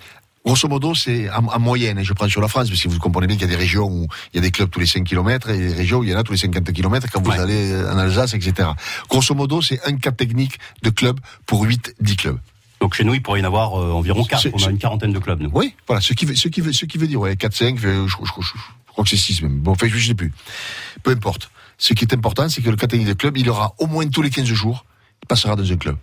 Grosso 0.45 0.69
modo, 0.69 0.95
c'est 0.95 1.29
en, 1.31 1.61
moyenne, 1.61 2.03
je 2.03 2.13
prends 2.15 2.29
sur 2.29 2.41
la 2.41 2.49
France, 2.49 2.71
parce 2.71 2.83
que 2.83 2.89
vous 2.89 2.99
comprenez 2.99 3.27
bien 3.27 3.37
qu'il 3.37 3.47
y 3.47 3.53
a 3.53 3.55
des 3.55 3.61
régions 3.61 3.87
où 3.87 4.07
il 4.33 4.37
y 4.37 4.39
a 4.39 4.43
des 4.43 4.51
clubs 4.51 4.71
tous 4.71 4.81
les 4.81 4.87
5 4.87 5.05
km 5.05 5.51
et 5.51 5.59
des 5.59 5.75
régions 5.75 5.99
où 5.99 6.05
il 6.05 6.11
y 6.11 6.15
en 6.15 6.19
a 6.19 6.23
tous 6.23 6.33
les 6.33 6.39
50 6.39 6.73
km 6.73 7.09
quand 7.13 7.21
vous 7.23 7.31
allez 7.31 7.75
en 7.77 7.99
Alsace, 7.99 8.33
etc. 8.35 8.71
Grosso 9.11 9.35
modo, 9.35 9.61
c'est 9.61 9.87
un 9.87 9.97
cas 9.97 10.13
technique 10.13 10.59
de 10.83 10.89
club 10.89 11.21
pour 11.45 11.67
8-10 11.67 12.17
clubs. 12.17 12.39
Donc 12.81 12.95
chez 12.95 13.05
nous, 13.05 13.15
il 13.15 13.23
pourrait 13.23 13.41
y 13.41 13.43
en 13.43 13.47
avoir 13.47 13.79
euh, 13.79 13.93
environ 13.93 14.25
4. 14.25 14.49
On 14.55 14.67
a 14.67 14.71
une 14.71 14.79
quarantaine 14.79 15.13
de 15.13 15.19
clubs, 15.19 15.41
nous. 15.41 15.51
Oui, 15.53 15.75
voilà, 15.87 16.01
ce 16.01 16.15
qui 16.15 16.25
veut, 16.25 16.35
ce 16.35 16.49
qui 16.49 16.63
veut, 16.63 16.73
ce 16.73 16.87
qui 16.87 16.99
veut 16.99 17.07
dire, 17.07 17.21
ouais, 17.21 17.37
4, 17.37 17.55
5, 17.55 17.79
je, 17.79 18.07
je, 18.07 18.17
crois 18.87 19.05
que 19.05 19.11
c'est 19.11 19.17
6 19.17 19.43
même. 19.43 19.59
Bon, 19.59 19.73
enfin, 19.73 19.87
je 19.89 19.97
ne 19.97 20.01
sais 20.01 20.15
plus. 20.15 20.33
Peu 21.03 21.11
importe. 21.11 21.51
Ce 21.77 21.95
qui 21.95 22.05
est 22.05 22.15
important, 22.15 22.49
c'est 22.49 22.63
que 22.63 22.71
le 22.71 22.77
catégorie 22.77 23.09
de 23.09 23.15
club, 23.15 23.37
il 23.39 23.49
aura 23.49 23.75
au 23.79 23.87
moins 23.87 24.07
tous 24.09 24.23
les 24.23 24.31
15 24.31 24.45
jours, 24.47 24.85
il 25.23 25.27
passera 25.27 25.57
dans 25.57 25.71
un 25.71 25.77
club. 25.77 25.97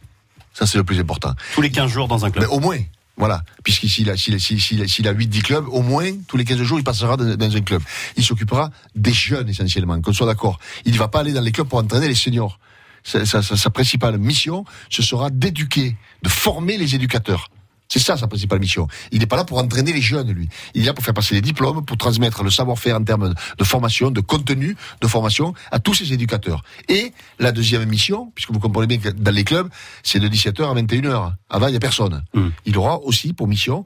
Ça, 0.54 0.66
c'est 0.66 0.78
le 0.78 0.84
plus 0.84 1.00
important. 1.00 1.34
Tous 1.54 1.62
les 1.62 1.70
15 1.70 1.92
jours 1.92 2.08
dans 2.08 2.26
un 2.26 2.32
club 2.32 2.46
Mais 2.46 2.56
Au 2.56 2.60
moins. 2.60 2.80
Voilà. 3.16 3.44
Puisqu'ici, 3.64 4.04
s'il 4.04 4.10
a, 4.10 4.18
s'il 4.40 5.08
a 5.08 5.14
8-10 5.14 5.42
clubs, 5.42 5.68
au 5.70 5.82
moins, 5.82 6.12
tous 6.28 6.38
les 6.38 6.46
15 6.46 6.62
jours, 6.62 6.80
il 6.80 6.84
passera 6.84 7.18
dans, 7.18 7.36
dans 7.36 7.56
un 7.56 7.62
club. 7.62 7.82
Il 8.16 8.24
s'occupera 8.24 8.70
des 8.96 9.14
jeunes, 9.14 9.50
essentiellement, 9.50 10.00
qu'on 10.02 10.14
soit 10.14 10.28
d'accord. 10.28 10.60
Il 10.86 10.94
ne 10.94 10.98
va 10.98 11.08
pas 11.08 11.22
aller 11.22 11.34
dans 11.34 11.42
les 11.42 11.52
clubs 11.52 11.68
pour 11.68 11.80
entraîner 11.80 12.08
les 12.08 12.16
seniors 12.16 12.60
sa, 13.08 13.70
principale 13.70 14.18
mission, 14.18 14.66
ce 14.90 15.02
sera 15.02 15.30
d'éduquer, 15.30 15.96
de 16.24 16.30
former 16.30 16.78
les 16.78 16.96
éducateurs. 16.96 17.50
C'est 17.90 18.00
ça 18.00 18.18
sa 18.18 18.28
principale 18.28 18.60
mission. 18.60 18.88
Il 19.12 19.20
n'est 19.20 19.28
pas 19.28 19.38
là 19.38 19.46
pour 19.46 19.60
entraîner 19.60 19.94
les 19.94 20.02
jeunes, 20.02 20.30
lui. 20.32 20.50
Il 20.74 20.84
est 20.84 20.86
là 20.86 20.94
pour 20.94 21.06
faire 21.06 21.14
passer 21.14 21.36
les 21.36 21.42
diplômes, 21.42 21.86
pour 21.86 21.98
transmettre 21.98 22.44
le 22.44 22.50
savoir-faire 22.50 22.98
en 22.98 23.04
termes 23.04 23.34
de 23.58 23.64
formation, 23.64 24.12
de 24.12 24.20
contenu 24.20 24.76
de 25.00 25.08
formation 25.08 25.54
à 25.72 25.80
tous 25.80 25.94
ces 25.94 26.12
éducateurs. 26.12 26.64
Et 26.90 27.14
la 27.40 27.54
deuxième 27.54 27.88
mission, 27.88 28.32
puisque 28.36 28.52
vous 28.52 28.60
comprenez 28.60 28.88
bien 28.88 28.98
que 28.98 29.10
dans 29.10 29.34
les 29.34 29.46
clubs, 29.46 29.70
c'est 30.04 30.20
de 30.20 30.28
17h 30.28 30.70
à 30.70 30.74
21h. 30.76 31.34
Avant, 31.50 31.68
il 31.68 31.72
n'y 31.72 31.78
a 31.78 31.80
personne. 31.80 32.26
Hmm. 32.34 32.50
Il 32.66 32.78
aura 32.78 33.00
aussi 33.00 33.32
pour 33.32 33.48
mission 33.48 33.86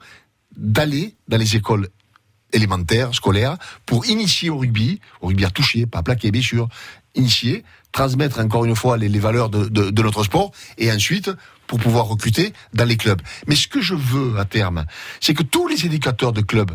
d'aller 0.57 1.15
dans 1.27 1.37
les 1.37 1.55
écoles 1.55 1.87
élémentaires, 2.53 3.13
scolaires, 3.13 3.57
pour 3.85 4.05
initier 4.05 4.49
au 4.49 4.57
rugby, 4.57 4.99
au 5.21 5.27
rugby 5.27 5.45
à 5.45 5.49
toucher, 5.49 5.85
pas 5.85 5.99
à 5.99 6.03
plaquer, 6.03 6.31
bien 6.31 6.41
sûr, 6.41 6.67
initier, 7.15 7.63
transmettre 7.91 8.39
encore 8.39 8.65
une 8.65 8.75
fois 8.75 8.97
les, 8.97 9.07
valeurs 9.19 9.49
de, 9.49 9.67
de, 9.67 10.01
notre 10.01 10.23
sport, 10.23 10.51
et 10.77 10.91
ensuite 10.91 11.31
pour 11.67 11.79
pouvoir 11.79 12.05
recruter 12.05 12.53
dans 12.73 12.85
les 12.85 12.97
clubs. 12.97 13.21
Mais 13.47 13.55
ce 13.55 13.67
que 13.67 13.81
je 13.81 13.95
veux 13.95 14.37
à 14.37 14.45
terme, 14.45 14.85
c'est 15.19 15.33
que 15.33 15.43
tous 15.43 15.67
les 15.67 15.85
éducateurs 15.85 16.33
de 16.33 16.41
clubs 16.41 16.71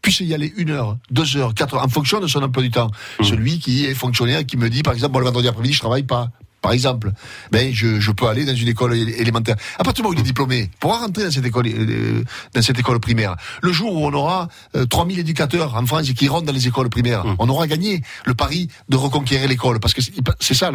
puissent 0.00 0.20
y 0.20 0.34
aller 0.34 0.52
une 0.56 0.70
heure, 0.70 0.98
deux 1.10 1.36
heures, 1.36 1.54
quatre 1.54 1.74
heures, 1.74 1.84
en 1.84 1.88
fonction 1.88 2.18
de 2.20 2.26
son 2.26 2.42
emploi 2.42 2.62
du 2.62 2.70
temps. 2.70 2.90
Mmh. 3.20 3.24
Celui 3.24 3.58
qui 3.60 3.86
est 3.86 3.94
fonctionnaire 3.94 4.44
qui 4.44 4.56
me 4.56 4.68
dit, 4.68 4.82
par 4.82 4.94
exemple, 4.94 5.12
bon, 5.12 5.20
le 5.20 5.26
vendredi 5.26 5.48
après-midi, 5.48 5.74
je 5.74 5.78
travaille 5.78 6.02
pas 6.02 6.30
par 6.62 6.72
exemple, 6.72 7.12
ben 7.50 7.74
je, 7.74 8.00
je, 8.00 8.12
peux 8.12 8.28
aller 8.28 8.44
dans 8.44 8.54
une 8.54 8.68
école 8.68 8.94
élémentaire. 8.94 9.56
À 9.78 9.84
partir 9.84 9.94
du 9.94 10.02
moment 10.02 10.10
où 10.10 10.14
il 10.14 10.20
est 10.20 10.22
diplômé, 10.22 10.70
pourra 10.78 10.98
rentrer 10.98 11.24
dans 11.24 11.30
cette 11.30 11.44
école 11.44 11.66
euh, 11.66 12.22
dans 12.54 12.62
cette 12.62 12.78
école 12.78 13.00
primaire. 13.00 13.36
Le 13.62 13.72
jour 13.72 13.92
où 13.94 14.06
on 14.06 14.12
aura 14.12 14.48
3000 14.88 15.18
euh, 15.18 15.20
éducateurs 15.20 15.74
en 15.74 15.84
France 15.84 16.10
qui 16.12 16.28
rentrent 16.28 16.46
dans 16.46 16.52
les 16.52 16.68
écoles 16.68 16.88
primaires, 16.88 17.26
hum. 17.26 17.36
on 17.40 17.48
aura 17.48 17.66
gagné 17.66 18.02
le 18.24 18.34
pari 18.34 18.68
de 18.88 18.96
reconquérir 18.96 19.48
l'école 19.48 19.80
parce 19.80 19.92
que 19.92 20.00
c'est 20.38 20.54
ça 20.54 20.70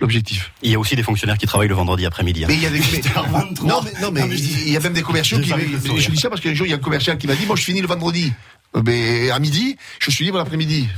l'objectif. 0.00 0.52
Il 0.62 0.72
y 0.72 0.74
a 0.74 0.78
aussi 0.78 0.94
des 0.94 1.02
fonctionnaires 1.02 1.38
qui 1.38 1.46
travaillent 1.46 1.68
le 1.68 1.74
vendredi 1.74 2.04
après-midi. 2.04 2.44
Hein. 2.44 2.48
Mais 2.48 2.56
il 2.56 2.62
y 2.62 2.66
a 2.66 2.70
des 2.70 2.80
non 3.64 3.80
mais, 3.82 3.92
non 4.02 4.10
mais 4.12 4.22
il 4.28 4.70
y 4.70 4.76
a 4.76 4.80
même 4.80 4.92
des 4.92 5.02
commerciaux 5.02 5.38
qui 5.40 5.48
je 5.48 6.10
dis 6.10 6.18
ça 6.18 6.28
parce 6.28 6.42
qu'un 6.42 6.52
jour 6.52 6.66
il 6.66 6.70
y 6.70 6.74
a 6.74 6.76
un 6.76 6.80
commercial 6.80 7.16
qui 7.16 7.26
m'a 7.26 7.34
dit 7.34 7.46
moi 7.46 7.56
je 7.56 7.64
finis 7.64 7.80
le 7.80 7.88
vendredi. 7.88 8.32
Euh, 8.76 8.82
mais 8.84 9.30
à 9.30 9.38
midi, 9.38 9.76
je 9.98 10.10
suis 10.10 10.24
libre 10.24 10.38
l'après-midi. 10.38 10.88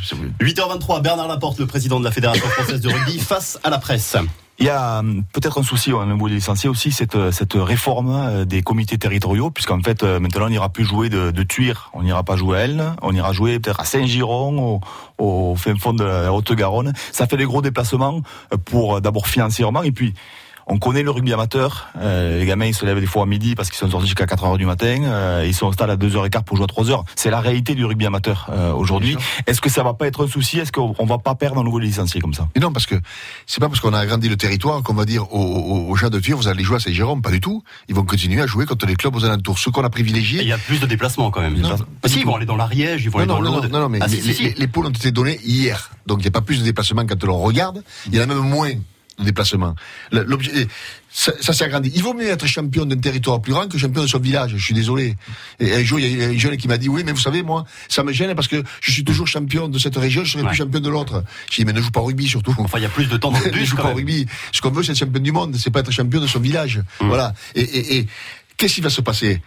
8h23, 0.41 1.03
Bernard 1.03 1.29
Laporte, 1.29 1.59
le 1.59 1.67
président 1.67 1.99
de 1.99 2.05
la 2.05 2.11
Fédération 2.11 2.47
française 2.47 2.81
de 2.81 2.89
rugby, 2.89 3.19
face 3.19 3.59
à 3.65 3.71
la 3.71 3.79
presse. 3.79 4.17
Il 4.59 4.67
y 4.67 4.69
a 4.69 4.99
hum, 4.99 5.25
peut-être 5.33 5.59
un 5.59 5.63
souci, 5.63 5.93
on 5.93 6.17
voulait 6.17 6.35
licencier 6.35 6.69
aussi, 6.69 6.93
cette, 6.93 7.17
euh, 7.17 7.33
cette 7.33 7.55
réforme 7.55 8.11
euh, 8.11 8.45
des 8.45 8.63
comités 8.63 8.99
territoriaux, 8.99 9.51
puisqu'en 9.51 9.81
fait, 9.81 10.03
maintenant, 10.03 10.47
on 10.47 10.51
n'ira 10.51 10.69
plus 10.69 10.85
jouer 10.85 11.09
de, 11.09 11.31
de 11.31 11.43
Tuire, 11.43 11.91
on 11.95 12.03
n'ira 12.03 12.23
pas 12.23 12.37
jouer 12.37 12.59
à 12.59 12.61
Elle, 12.61 12.93
on 13.01 13.15
ira 13.15 13.33
jouer 13.33 13.59
peut-être 13.59 13.81
à 13.81 13.85
Saint-Giron, 13.85 14.81
au, 15.19 15.53
au 15.53 15.57
fin 15.57 15.75
fond 15.77 15.95
de 15.95 16.05
la 16.05 16.33
Haute-Garonne. 16.33 16.93
Ça 17.13 17.27
fait 17.27 17.37
des 17.37 17.47
gros 17.47 17.63
déplacements 17.63 18.21
pour 18.67 19.01
d'abord 19.01 19.27
financièrement, 19.27 19.83
et 19.83 19.93
puis 19.93 20.15
on 20.67 20.79
connaît 20.79 21.03
le 21.03 21.11
rugby 21.11 21.33
amateur. 21.33 21.89
Euh, 21.99 22.39
les 22.39 22.47
gamins, 22.47 22.67
ils 22.67 22.75
se 22.75 22.85
lèvent 22.85 23.01
des 23.01 23.07
fois 23.07 23.23
à 23.23 23.27
midi 23.27 23.55
parce 23.55 23.69
qu'ils 23.71 23.79
sont 23.79 23.91
sortis 23.91 24.07
jusqu'à 24.07 24.27
4 24.27 24.45
heures 24.45 24.59
du 24.59 24.67
matin. 24.67 25.03
Euh, 25.05 25.45
ils 25.47 25.55
sont 25.55 25.67
au 25.67 25.73
stade 25.73 25.91
à 25.91 25.97
2h15 25.97 26.45
pour 26.45 26.57
jouer 26.57 26.65
à 26.65 26.69
3 26.69 26.91
heures. 26.91 27.05
C'est 27.17 27.31
la 27.31 27.41
réalité 27.41 27.75
du 27.75 27.85
rugby 27.85 28.07
amateur 28.07 28.49
euh, 28.51 28.73
aujourd'hui. 28.73 29.17
Est-ce 29.47 29.61
que 29.61 29.71
ça 29.71 29.83
va 29.83 29.95
pas 29.95 30.07
être 30.07 30.25
un 30.25 30.29
souci? 30.29 30.59
Est-ce 30.59 30.73
qu'on 30.73 31.07
va 31.07 31.19
pas 31.19 31.35
perdre 31.35 31.61
un 31.61 31.65
nouveau 31.65 31.79
licencié 31.79 32.21
comme 32.21 32.35
ça? 32.35 32.49
Mais 32.55 32.61
Non, 32.61 32.73
parce 32.73 32.87
que 32.87 32.95
c'est 33.47 33.61
pas 33.61 33.69
parce 33.69 33.81
qu'on 33.81 33.95
a 33.95 33.99
agrandi 33.99 34.29
le 34.29 34.37
territoire 34.37 34.83
qu'on 34.83 34.95
va 34.95 35.05
dire 35.05 35.33
aux, 35.33 35.89
aux, 35.89 35.97
gens 35.97 36.11
de 36.11 36.19
Tuir, 36.19 36.37
vous 36.37 36.49
allez 36.49 36.65
jouer 36.65 36.77
à 36.77 36.81
Saint-Jérôme. 36.81 37.23
Pas 37.23 37.31
du 37.31 37.41
tout. 37.41 37.63
Ils 37.89 37.95
vont 37.95 38.05
continuer 38.05 38.41
à 38.41 38.47
jouer 38.47 38.67
contre 38.67 38.87
les 38.87 38.97
clubs 38.97 39.15
aux 39.15 39.25
alentours. 39.25 39.59
Ce 39.59 39.71
qu'on 39.71 39.85
a 39.85 39.91
privilégié. 39.91 40.43
Il 40.43 40.49
y 40.49 40.53
a 40.53 40.59
plus 40.59 40.81
de 40.81 40.87
déplacements 40.87 41.31
quand 41.31 41.41
même. 41.41 41.57
Non, 41.57 41.77
si, 42.07 42.21
ils 42.21 42.27
vont 42.27 42.37
aller 42.37 42.47
dans 42.47 42.57
l'Ariège, 42.57 43.05
ils 43.05 43.11
vont 43.11 43.19
aller 43.19 43.29
dans 43.29 43.41
l'Aude. 43.41 43.71
Non, 43.71 43.81
non, 43.81 43.89
mais 43.89 43.99
ah, 44.01 44.07
les, 44.07 44.55
les, 44.57 44.67
poules 44.67 44.87
ont 44.87 44.91
été 44.91 45.11
données 45.11 45.41
hier. 45.45 45.91
Donc 46.07 46.19
il 46.21 46.23
n'y 46.23 46.29
a 46.29 46.33
pas 46.33 46.41
plus 46.41 46.59
de 46.59 46.65
déplacements 46.65 47.07
quand 47.07 47.25
on 47.25 47.39
regarde. 47.39 47.83
Il 48.07 48.15
y 48.15 48.21
en 48.21 48.23
a 48.23 48.27
même 48.27 48.39
moins 48.39 48.73
de 49.19 49.25
déplacement. 49.25 49.75
L'objet, 50.11 50.67
ça, 51.11 51.33
ça 51.41 51.53
s'est 51.53 51.65
agrandi. 51.65 51.93
Il 51.95 52.03
vaut 52.03 52.15
mieux 52.15 52.29
être 52.29 52.47
champion 52.47 52.87
d'un 52.87 52.97
territoire 52.97 53.41
plus 53.41 53.53
grand 53.53 53.69
que 53.69 53.79
champion 53.79 54.03
de 54.03 54.07
son 54.07 54.19
village. 54.19 54.53
Je 54.57 54.65
suis 54.65 54.75
désolé. 54.75 55.17
Et 55.61 55.75
un 55.75 55.85
jour, 55.85 56.01
il 56.01 56.17
y 56.19 56.25
a 56.25 56.29
un 56.29 56.39
jeune 56.39 56.57
qui 56.57 56.69
m'a 56.69 56.79
dit, 56.79 56.89
oui, 56.89 57.03
mais 57.05 57.13
vous 57.13 57.21
savez, 57.21 57.43
moi, 57.43 57.65
ça 57.89 58.03
me 58.03 58.13
gêne 58.13 58.35
parce 58.35 58.49
que 58.49 58.63
je 58.81 58.91
suis 58.91 59.05
toujours 59.05 59.27
champion 59.27 59.69
de 59.69 59.79
cette 59.79 59.97
région, 59.97 60.25
je 60.25 60.33
serai 60.33 60.45
plus 60.45 60.57
champion 60.57 60.81
de 60.81 60.89
l'autre. 60.89 61.25
Je 61.51 61.57
dis, 61.57 61.65
mais 61.65 61.73
ne 61.73 61.81
joue 61.81 61.91
pas 61.91 62.01
au 62.01 62.05
rugby 62.05 62.27
surtout. 62.27 62.55
Enfin, 62.59 62.79
il 62.79 62.83
y 62.83 62.87
a 62.87 62.91
plus 62.91 63.09
de 63.09 63.17
temps 63.17 63.31
dans 63.31 63.41
le 63.41 63.51
ne 63.61 63.65
joue 63.65 63.77
pas 63.77 63.91
au 63.91 63.95
rugby. 63.95 64.27
Ce 64.53 64.61
qu'on 64.61 64.71
veut, 64.71 64.83
c'est 64.83 64.93
être 64.93 64.99
champion 64.99 65.23
du 65.23 65.33
monde, 65.33 65.57
c'est 65.57 65.71
pas 65.71 65.81
être 65.81 65.93
champion 65.93 66.21
de 66.21 66.27
son 66.27 66.41
village. 66.41 66.79
Mmh. 66.79 67.09
Voilà. 67.09 67.35
Et, 67.55 67.61
et, 67.61 67.99
et 67.99 68.07
qu'est-ce 68.57 68.75
qui 68.75 68.81
va 68.81 68.91
se 68.91 69.01
passer? 69.01 69.41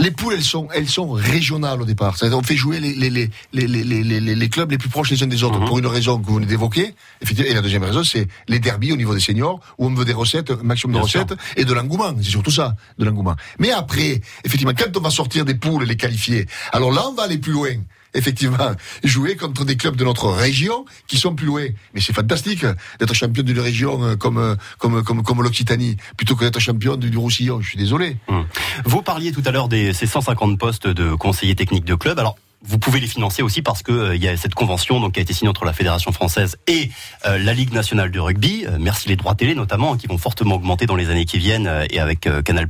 Les 0.00 0.10
poules, 0.10 0.32
elles 0.34 0.42
sont, 0.42 0.68
elles 0.74 0.88
sont 0.88 1.10
régionales 1.10 1.80
au 1.82 1.84
départ. 1.84 2.16
On 2.22 2.42
fait 2.42 2.56
jouer 2.56 2.80
les, 2.80 2.94
les, 2.94 3.10
les, 3.10 3.30
les, 3.52 4.20
les 4.20 4.48
clubs 4.48 4.70
les 4.70 4.78
plus 4.78 4.88
proches 4.88 5.10
les 5.10 5.22
uns 5.22 5.26
des 5.26 5.44
autres, 5.44 5.60
mhm. 5.60 5.66
pour 5.66 5.78
une 5.78 5.86
raison 5.86 6.18
que 6.18 6.26
vous 6.26 6.36
venez 6.36 6.46
d'évoquer. 6.46 6.94
Et 7.20 7.54
la 7.54 7.60
deuxième 7.60 7.84
raison, 7.84 8.02
c'est 8.02 8.26
les 8.48 8.58
derbies 8.58 8.92
au 8.92 8.96
niveau 8.96 9.14
des 9.14 9.20
seniors, 9.20 9.60
où 9.78 9.86
on 9.86 9.94
veut 9.94 10.06
des 10.06 10.14
recettes, 10.14 10.50
un 10.50 10.62
maximum 10.62 10.96
de 10.96 11.02
recettes, 11.02 11.34
et 11.56 11.64
de 11.64 11.72
l'engouement. 11.72 12.12
C'est 12.22 12.30
surtout 12.30 12.50
ça, 12.50 12.74
de 12.98 13.04
l'engouement. 13.04 13.36
Mais 13.58 13.70
après, 13.70 14.20
effectivement, 14.44 14.74
quand 14.76 14.96
on 14.96 15.00
va 15.00 15.10
sortir 15.10 15.44
des 15.44 15.54
poules 15.54 15.82
et 15.82 15.86
les 15.86 15.96
qualifier, 15.96 16.46
alors 16.72 16.92
là, 16.92 17.02
on 17.06 17.14
va 17.14 17.24
aller 17.24 17.38
plus 17.38 17.52
loin. 17.52 17.76
Effectivement, 18.14 18.72
jouer 19.04 19.36
contre 19.36 19.64
des 19.64 19.76
clubs 19.76 19.96
de 19.96 20.04
notre 20.04 20.28
région 20.28 20.84
qui 21.06 21.16
sont 21.16 21.34
plus 21.34 21.46
loin. 21.46 21.66
Mais 21.94 22.00
c'est 22.00 22.12
fantastique 22.12 22.64
d'être 22.98 23.14
champion 23.14 23.42
d'une 23.42 23.60
région 23.60 24.02
euh, 24.02 24.16
comme 24.16 24.38
euh, 24.38 24.54
comme 24.78 25.02
comme 25.02 25.22
comme 25.22 25.42
l'Occitanie 25.42 25.96
plutôt 26.16 26.36
que 26.36 26.44
d'être 26.44 26.60
champion 26.60 26.96
du, 26.96 27.16
Roussillon. 27.16 27.60
Je 27.60 27.68
suis 27.68 27.78
désolé. 27.78 28.16
Hum. 28.28 28.46
Vous 28.84 29.02
parliez 29.02 29.32
tout 29.32 29.42
à 29.44 29.50
l'heure 29.50 29.68
des 29.68 29.92
ces 29.92 30.06
150 30.06 30.58
postes 30.58 30.86
de 30.86 31.14
conseillers 31.14 31.54
techniques 31.54 31.84
de 31.84 31.94
club. 31.94 32.18
Alors 32.18 32.36
vous 32.62 32.78
pouvez 32.78 33.00
les 33.00 33.06
financer 33.06 33.42
aussi 33.42 33.62
parce 33.62 33.82
que 33.82 33.92
euh, 33.92 34.16
y 34.16 34.28
a 34.28 34.36
cette 34.36 34.54
convention 34.54 35.00
donc 35.00 35.12
qui 35.12 35.20
a 35.20 35.22
été 35.22 35.32
signée 35.32 35.48
entre 35.48 35.64
la 35.64 35.72
fédération 35.72 36.12
française 36.12 36.58
et 36.66 36.90
euh, 37.26 37.38
la 37.38 37.54
Ligue 37.54 37.72
nationale 37.72 38.10
de 38.10 38.20
rugby. 38.20 38.66
Euh, 38.66 38.76
merci 38.78 39.08
les 39.08 39.16
droits 39.16 39.34
télé 39.34 39.54
notamment 39.54 39.96
qui 39.96 40.06
vont 40.06 40.18
fortement 40.18 40.56
augmenter 40.56 40.86
dans 40.86 40.96
les 40.96 41.10
années 41.10 41.24
qui 41.24 41.38
viennent 41.38 41.66
euh, 41.66 41.86
et 41.90 42.00
avec 42.00 42.28
Canal+. 42.44 42.68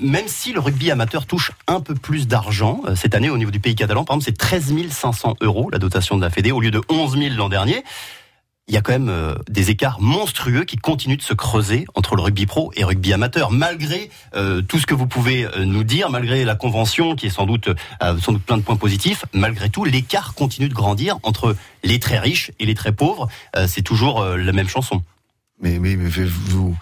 même 0.00 0.28
si 0.28 0.52
le 0.52 0.60
rugby 0.60 0.90
amateur 0.90 1.26
touche 1.26 1.52
un 1.66 1.80
peu 1.80 1.94
plus 1.94 2.26
d'argent 2.26 2.82
cette 2.94 3.14
année 3.14 3.30
au 3.30 3.38
niveau 3.38 3.50
du 3.50 3.60
pays 3.60 3.74
catalan, 3.74 4.04
par 4.04 4.16
exemple 4.16 4.24
c'est 4.30 4.38
13 4.38 4.74
500 4.90 5.36
euros 5.40 5.70
la 5.70 5.78
dotation 5.78 6.16
de 6.16 6.22
la 6.22 6.30
Fédé 6.30 6.52
au 6.52 6.60
lieu 6.60 6.70
de 6.70 6.80
11 6.88 7.18
000 7.18 7.34
l'an 7.36 7.48
dernier 7.48 7.84
il 8.68 8.74
y 8.74 8.76
a 8.76 8.82
quand 8.82 8.92
même 8.92 9.08
euh, 9.08 9.34
des 9.48 9.70
écarts 9.70 10.00
monstrueux 10.00 10.64
qui 10.64 10.76
continuent 10.76 11.16
de 11.16 11.22
se 11.22 11.32
creuser 11.32 11.86
entre 11.94 12.16
le 12.16 12.22
rugby 12.22 12.44
pro 12.44 12.70
et 12.76 12.84
rugby 12.84 13.12
amateur, 13.14 13.50
malgré 13.50 14.10
euh, 14.34 14.60
tout 14.60 14.78
ce 14.78 14.86
que 14.86 14.94
vous 14.94 15.06
pouvez 15.06 15.46
euh, 15.46 15.64
nous 15.64 15.84
dire, 15.84 16.10
malgré 16.10 16.44
la 16.44 16.54
convention 16.54 17.16
qui 17.16 17.26
est 17.26 17.30
sans 17.30 17.46
doute, 17.46 17.68
euh, 18.02 18.18
sans 18.18 18.32
doute 18.32 18.42
plein 18.42 18.58
de 18.58 18.62
points 18.62 18.76
positifs, 18.76 19.24
malgré 19.32 19.70
tout, 19.70 19.84
l'écart 19.84 20.34
continue 20.34 20.68
de 20.68 20.74
grandir 20.74 21.18
entre 21.22 21.56
les 21.82 21.98
très 21.98 22.18
riches 22.18 22.52
et 22.58 22.66
les 22.66 22.74
très 22.74 22.92
pauvres. 22.92 23.28
Euh, 23.56 23.66
c'est 23.66 23.82
toujours 23.82 24.20
euh, 24.20 24.36
la 24.36 24.52
même 24.52 24.68
chanson. 24.68 25.02
Mais, 25.60 25.78
mais, 25.78 25.96
mais 25.96 26.08
vous, 26.08 26.76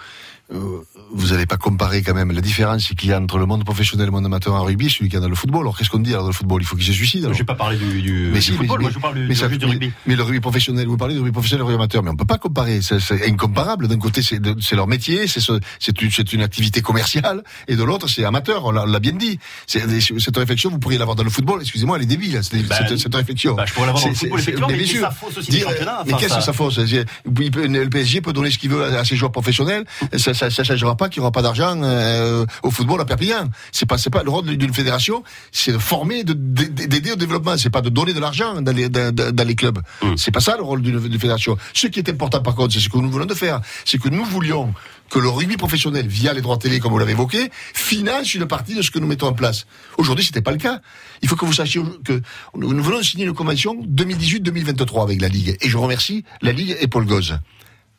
euh, 0.53 0.81
vous 1.13 1.29
n'allez 1.29 1.47
pas 1.47 1.57
comparer 1.57 2.03
quand 2.03 2.15
même 2.15 2.31
la 2.31 2.41
différence 2.41 2.87
qu'il 2.89 3.09
y 3.11 3.13
a 3.13 3.21
entre 3.21 3.39
le 3.39 3.47
monde 3.47 3.65
professionnel 3.65 4.05
et 4.05 4.07
le 4.07 4.13
monde 4.13 4.27
amateur 4.27 4.55
en 4.55 4.63
rugby 4.63 4.87
et 4.87 4.89
celui 4.89 5.07
qu'il 5.09 5.15
y 5.15 5.17
a 5.17 5.21
dans 5.21 5.29
le 5.29 5.35
football. 5.35 5.63
Alors 5.63 5.77
qu'est-ce 5.77 5.91
qu'on 5.91 5.99
dit 5.99 6.11
alors 6.13 6.23
dans 6.23 6.29
le 6.29 6.35
football? 6.35 6.63
Il 6.63 6.67
faut 6.67 6.77
qu'il 6.77 6.87
se 6.87 6.93
suicide. 6.93 7.29
Je 7.33 7.39
vais 7.39 7.45
pas 7.45 7.55
parler 7.57 7.77
du, 7.77 8.01
du, 8.03 8.29
Mais 8.33 8.39
du 8.39 8.43
si, 8.43 8.53
football, 8.53 8.79
mais- 8.79 8.83
moi 8.85 8.91
je 8.95 8.99
parle 9.01 9.15
du, 9.15 9.21
mais, 9.23 9.29
du 9.29 9.35
ça- 9.35 9.47
rugby, 9.47 9.59
du 9.59 9.67
mais- 9.67 9.73
rugby. 9.73 9.93
mais 10.07 10.15
le 10.17 10.23
rugby 10.23 10.41
professionnel, 10.41 10.87
vous 10.87 10.97
parlez 10.97 11.15
du 11.15 11.21
rugby 11.21 11.33
professionnel 11.33 11.63
et 11.63 11.65
du 11.65 11.67
rugby 11.71 11.75
amateur, 11.83 12.03
mais 12.05 12.11
on 12.11 12.17
peut 12.17 12.25
pas 12.25 12.39
comparer. 12.39 12.81
C'est 12.83 13.27
incomparable. 13.29 13.89
D'un 13.89 13.99
côté, 13.99 14.23
c'est 14.23 14.41
leur 14.77 14.87
métier, 14.87 15.27
c'est 15.27 15.41
ce- 15.41 15.59
c'est 15.81 16.01
une, 16.03 16.11
une 16.33 16.43
activité 16.43 16.81
commerciale, 16.81 17.43
et 17.67 17.75
de 17.77 17.83
l'autre, 17.83 18.09
c'est 18.09 18.25
amateur. 18.25 18.65
On 18.67 18.71
l'a 18.73 19.01
bien 19.01 19.13
dit. 19.13 19.39
Cette 19.67 20.37
réflexion, 20.37 20.71
vous 20.71 20.79
pourriez 20.79 20.99
l'avoir 20.99 21.17
dans 21.17 21.25
le 21.25 21.31
football. 21.31 21.61
Excusez-moi, 21.61 21.97
elle 21.97 22.05
est 22.05 22.07
débile. 22.07 22.39
Cette, 22.43 22.67
Bah, 22.69 22.77
cette, 22.87 22.99
cette 22.99 23.15
réflexion. 23.15 23.55
Bah, 23.55 23.65
je 23.67 23.73
pourrais 23.75 23.87
l'avoir 23.87 24.03
dans 24.05 24.11
le 24.11 24.15
football, 24.15 24.39
effectivement, 24.41 24.69
mais, 24.69 24.77
mais 24.77 24.87
sûr. 24.87 25.01
ça 25.03 25.11
fausse 25.11 25.39
aussi 25.39 25.51
les 25.51 25.59
Dire- 25.59 25.69
championnats. 25.71 26.03
mais 26.07 26.13
Enfin, 26.15 26.23
qu'est-ce 26.23 26.37
que 26.37 26.43
ça 26.45 26.53
fausse? 26.53 26.79
Le 26.79 27.89
PSG 27.89 28.21
peut 28.21 28.33
donner 28.33 28.51
ce 28.51 28.59
qu'il 28.59 28.71
veut 28.71 28.85
à 28.85 28.97
à 29.01 29.05
ses 29.05 29.17
joueurs 29.17 29.33
professionnels. 29.33 29.85
Ça, 30.17 30.33
ça, 30.37 30.51
ça 30.51 30.63
changera 30.63 30.97
pas 30.97 31.09
qu'il 31.09 31.21
n'y 31.21 31.25
aura 31.25 31.33
pas 31.33 31.43
d'argent 31.43 31.81
euh, 31.83 32.45
au 32.63 32.71
football 32.71 33.01
à 33.01 33.05
Perpignan. 33.05 33.49
C'est 33.73 33.87
pas, 33.87 33.99
c'est 33.99 34.11
pas 34.11 34.23
le 34.23 34.31
rôle 34.31 34.45
d'une 34.57 34.73
fédération, 34.73 35.25
c'est 35.51 35.73
de 35.73 35.79
former, 35.79 36.23
de- 36.25 36.33
d'aider 36.35 37.13
au 37.13 37.17
développement. 37.17 37.57
C'est 37.57 37.71
pas 37.71 37.81
de 37.81 37.89
donner 37.89 38.13
de 38.13 38.21
l'argent 38.21 38.61
dans 38.63 38.73
les, 38.73 38.89
dans, 38.89 39.47
les 39.47 39.55
clubs. 39.57 39.81
Mm. 40.03 40.15
C'est 40.17 40.31
pas 40.31 40.41
ça 40.41 40.57
le 40.57 40.63
rôle 40.63 40.83
d'une 40.83 41.01
fédération. 41.19 41.57
Ce 41.75 41.87
qui 41.89 41.99
est 41.99 42.09
important 42.09 42.41
par 42.43 42.55
contre, 42.55 42.75
c'est 42.75 42.81
ce 42.81 42.89
que 42.89 42.99
nous 42.99 43.11
voulons 43.11 43.27
de 43.27 43.35
faire, 43.35 43.61
c'est 43.85 43.99
que 43.99 44.09
nous 44.09 44.25
voulions 44.25 44.73
que 45.09 45.21
le 45.21 45.29
rugby 45.29 45.57
professionnel, 45.57 46.09
via 46.09 46.33
les 46.33 46.41
droits 46.41 46.59
télé, 46.59 46.81
comme 46.81 46.91
vous 46.91 46.99
l'avez 46.99 47.13
évoqué, 47.13 47.51
finance 47.75 48.35
une 48.35 48.47
partie 48.47 48.75
de 48.75 48.83
ce 48.83 48.91
que 48.91 48.99
nous 48.99 49.07
mettons 49.07 49.29
en 49.29 49.33
place. 49.35 49.67
Aujourd'hui, 49.99 50.25
c'était 50.25 50.43
pas 50.43 50.51
le 50.51 50.57
cas. 50.59 50.81
Il 51.23 51.29
faut 51.29 51.37
que 51.37 51.45
vous 51.45 51.53
sachiez 51.53 51.81
que 52.05 52.21
nous 52.57 52.73
nous 52.75 52.83
venons 52.83 52.99
de 52.99 53.05
signer 53.05 53.25
une 53.25 53.33
convention 53.33 53.77
2018-2023 53.87 55.03
avec 55.03 55.21
la 55.21 55.29
Ligue. 55.29 55.57
Et 55.61 55.69
je 55.69 55.77
remercie 55.77 56.25
la 56.43 56.53
Ligue 56.53 56.77
et 56.81 56.89
Paul 56.89 57.07
Gauze. 57.07 57.39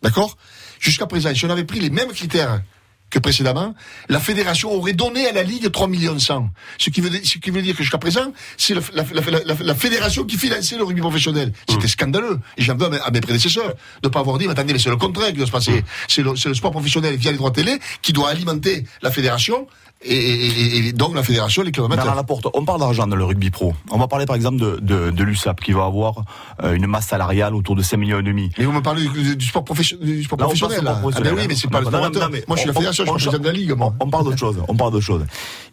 D'accord? 0.01 0.37
Jusqu'à 0.79 1.05
présent, 1.07 1.33
si 1.33 1.45
on 1.45 1.49
avait 1.49 1.63
pris 1.63 1.79
les 1.79 1.89
mêmes 1.89 2.11
critères 2.11 2.61
que 3.09 3.19
précédemment, 3.19 3.73
la 4.09 4.19
fédération 4.19 4.69
aurait 4.73 4.91
donné 4.91 5.27
à 5.27 5.31
la 5.31 5.41
Ligue 5.41 5.71
3 5.71 5.87
millions 5.87 6.19
100. 6.19 6.49
Ce 6.77 6.89
qui 6.89 6.99
veut, 6.99 7.09
dire- 7.09 7.21
ce 7.23 7.37
qui 7.37 7.51
veut 7.51 7.61
dire 7.61 7.73
que 7.73 7.81
jusqu'à 7.81 7.97
présent, 7.97 8.33
c'est 8.57 8.73
la, 8.75 8.81
la- 8.93 9.03
la- 9.31 9.39
la- 9.45 9.53
la 9.63 9.75
fédération 9.75 10.25
qui 10.25 10.37
finançait 10.37 10.75
le 10.77 10.83
rugby 10.83 10.99
professionnel. 10.99 11.53
C'était 11.69 11.87
scandaleux. 11.87 12.37
Et 12.57 12.63
j'en 12.63 12.75
veux 12.75 12.85
à 12.87 12.89
mes, 12.89 12.99
à 12.99 13.09
mes 13.09 13.21
prédécesseurs 13.21 13.75
de 14.03 14.07
ne 14.07 14.09
pas 14.09 14.19
avoir 14.19 14.37
dit, 14.37 14.45
mais 14.45 14.51
attendez, 14.51 14.73
mais 14.73 14.79
c'est 14.79 14.89
le 14.89 14.97
contraire 14.97 15.29
qui 15.29 15.37
doit 15.37 15.45
se 15.47 15.51
passer. 15.51 15.85
C'est 16.09 16.21
le, 16.21 16.35
c'est 16.35 16.49
le 16.49 16.55
sport 16.55 16.71
professionnel 16.71 17.15
via 17.15 17.31
les 17.31 17.37
droits 17.37 17.51
télé 17.51 17.79
qui 18.01 18.11
doit 18.11 18.29
alimenter 18.29 18.83
la 19.01 19.09
fédération 19.09 19.67
et, 20.03 20.13
et- 20.15 20.45
et- 20.47 20.87
et 20.87 20.93
donc 20.93 21.15
la 21.15 21.23
fédération, 21.23 21.63
les 21.63 21.71
clubs 21.71 21.85
amateurs. 21.85 22.13
Laporte, 22.15 22.47
on 22.53 22.63
parle 22.65 22.79
d'argent 22.79 23.07
dans 23.07 23.15
le 23.15 23.23
rugby 23.23 23.49
pro. 23.49 23.73
On 23.91 23.97
va 23.97 24.07
parler 24.07 24.25
par 24.25 24.35
exemple 24.35 24.57
de, 24.57 24.77
de, 24.81 25.09
de 25.11 25.23
l'USAP 25.23 25.59
qui 25.61 25.71
va 25.71 25.85
avoir 25.85 26.23
euh, 26.63 26.73
une 26.75 26.87
masse 26.87 27.07
salariale 27.07 27.55
autour 27.55 27.75
de 27.75 27.81
5 27.81 27.97
millions 27.97 28.19
et 28.19 28.23
demi. 28.23 28.51
Mais 28.57 28.65
vous 28.65 28.71
me 28.71 28.81
parlez 28.81 29.07
du, 29.07 29.35
du 29.35 29.45
sport, 29.45 29.63
profession- 29.63 29.97
du 30.01 30.23
sport 30.23 30.37
Là, 30.39 30.45
on 30.45 30.49
professionnel. 30.49 30.83
là. 30.83 31.01
Ah 31.15 31.21
ben 31.21 31.33
oui, 31.35 31.45
mais 31.47 31.55
c'est 31.55 31.69
pas 31.69 31.79
le 31.79 31.85
Non, 31.85 31.91
sport 31.91 32.11
non, 32.11 32.27
mais 32.31 32.43
Moi, 32.47 32.57
je 32.57 32.61
suis 32.61 32.67
la 32.67 32.71
on- 32.71 32.75
fédération, 32.75 33.05
je 33.05 33.09
on- 33.11 33.17
suis 33.17 33.27
président 33.27 33.43
de 33.43 33.47
la 33.47 33.53
Ligue, 33.53 33.71
moi. 33.77 33.93
On 33.99 34.09
parle 34.09 34.25
d'autre 34.25 34.37
chose. 34.37 34.57
On 34.67 34.75
parle 34.75 34.91
d'autre 34.91 35.05
chose. 35.05 35.25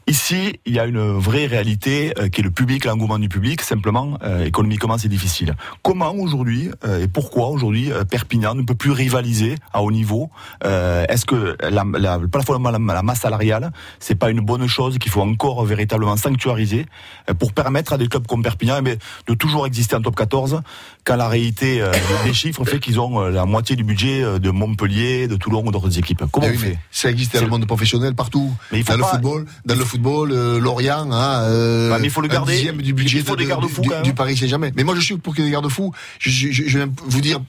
Ici, 0.07 0.59
il 0.67 0.75
y 0.75 0.79
a 0.79 0.85
une 0.85 1.13
vraie 1.19 1.47
réalité 1.47 2.13
euh, 2.19 2.29
qui 2.29 2.43
est 2.43 2.45
le 2.45 2.51
public, 2.51 2.85
l'engouement 2.85 3.19
du 3.19 3.29
public. 3.31 3.63
Simplement, 3.63 4.19
euh, 4.23 4.45
économiquement, 4.45 4.99
c'est 4.99 5.09
difficile. 5.09 5.55
Comment 5.83 6.13
aujourd'hui 6.15 6.71
euh, 6.85 7.03
et 7.03 7.09
pourquoi 7.09 7.49
aujourd'hui 7.49 7.91
Perpignan 8.11 8.55
ne 8.55 8.63
peut 8.63 8.75
plus 8.75 8.91
rivaliser 8.91 9.55
à 9.73 9.83
haut 9.83 9.91
niveau 9.93 10.31
Est-ce 10.63 11.25
que 11.25 11.57
la, 11.63 11.85
la, 11.99 12.19
plafonnement 12.19 12.71
la, 12.71 12.79
la 12.79 13.03
masse 13.03 13.21
salariale, 13.21 13.73
c'est 13.99 14.14
pas 14.15 14.31
une 14.31 14.41
bonne 14.41 14.67
chose 14.67 14.99
qu'il 14.99 15.11
faut 15.11 15.21
encore 15.23 15.65
véritablement 15.65 16.17
sanctuariser 16.17 16.87
euh, 17.31 17.35
pour 17.35 17.53
permettre 17.53 17.93
à 17.93 17.99
des 17.99 18.09
clubs 18.09 18.27
comme 18.27 18.43
Perpignan 18.43 18.77
eh 18.79 18.83
bien, 18.83 18.97
de 19.27 19.35
toujours 19.35 19.67
exister 19.67 19.97
en 19.97 20.03
top 20.03 20.17
14 20.17 20.61
quand 21.05 21.17
la 21.17 21.29
réalité 21.29 21.81
euh, 21.81 21.93
des 22.25 22.33
chiffres 22.35 22.65
fait 22.65 22.79
qu'ils 22.81 23.01
ont 23.01 23.21
euh, 23.21 23.31
la 23.31 23.45
moitié 23.45 23.77
du 23.77 23.85
budget 23.85 24.23
de 24.39 24.51
Montpellier, 24.51 25.29
de 25.29 25.37
Toulon 25.37 25.63
ou 25.67 25.71
d'autres 25.71 25.99
équipes. 25.99 26.23
Comment 26.31 26.47
Eh 26.47 26.51
on 26.51 26.53
oui, 26.53 26.59
mais 26.63 26.69
fait 26.71 26.79
ça 26.91 27.11
existe 27.11 27.35
dans 27.37 27.43
le 27.43 27.49
monde 27.49 27.67
professionnel 27.67 28.15
partout. 28.15 28.53
Mais 28.73 28.79
il 28.81 28.85
faut 28.85 28.93
dans 28.93 28.99
pas- 29.01 29.05
le 29.07 29.11
football, 29.13 29.47
dans 29.67 29.75
le 29.75 29.85
football, 29.85 30.33
euh, 30.33 30.59
Lorient 30.61 31.11
a 31.13 31.43
euh, 31.45 31.93
Ah, 31.95 31.99
mais 31.99 32.07
il 32.07 32.11
faut 32.11 32.21
le 32.21 32.29
garder. 32.29 32.73
du 32.73 32.93
budget 32.95 33.19
Il 33.19 33.25
faut 33.25 33.33
de- 33.33 33.39
des 33.39 33.45
de- 33.45 33.49
garde-fous, 33.51 33.83
du, 33.83 33.89
du 34.03 34.15
Paris 34.15 34.37
Saint-Germain. 34.37 34.71
Mais 34.77 34.85
moi, 34.85 34.95
je 34.95 35.01
suis 35.01 35.17
pour 35.17 35.35
qu'il 35.35 35.45
y 35.45 35.47
ait 35.47 35.51
des 35.51 35.55
garde-fous. 35.55 35.93
Je, 36.19 36.31
je, 36.31 36.51
je, 36.51 36.63
je 36.67 36.79
vais 36.79 36.87
vous 37.07 37.21
dire, 37.21 37.41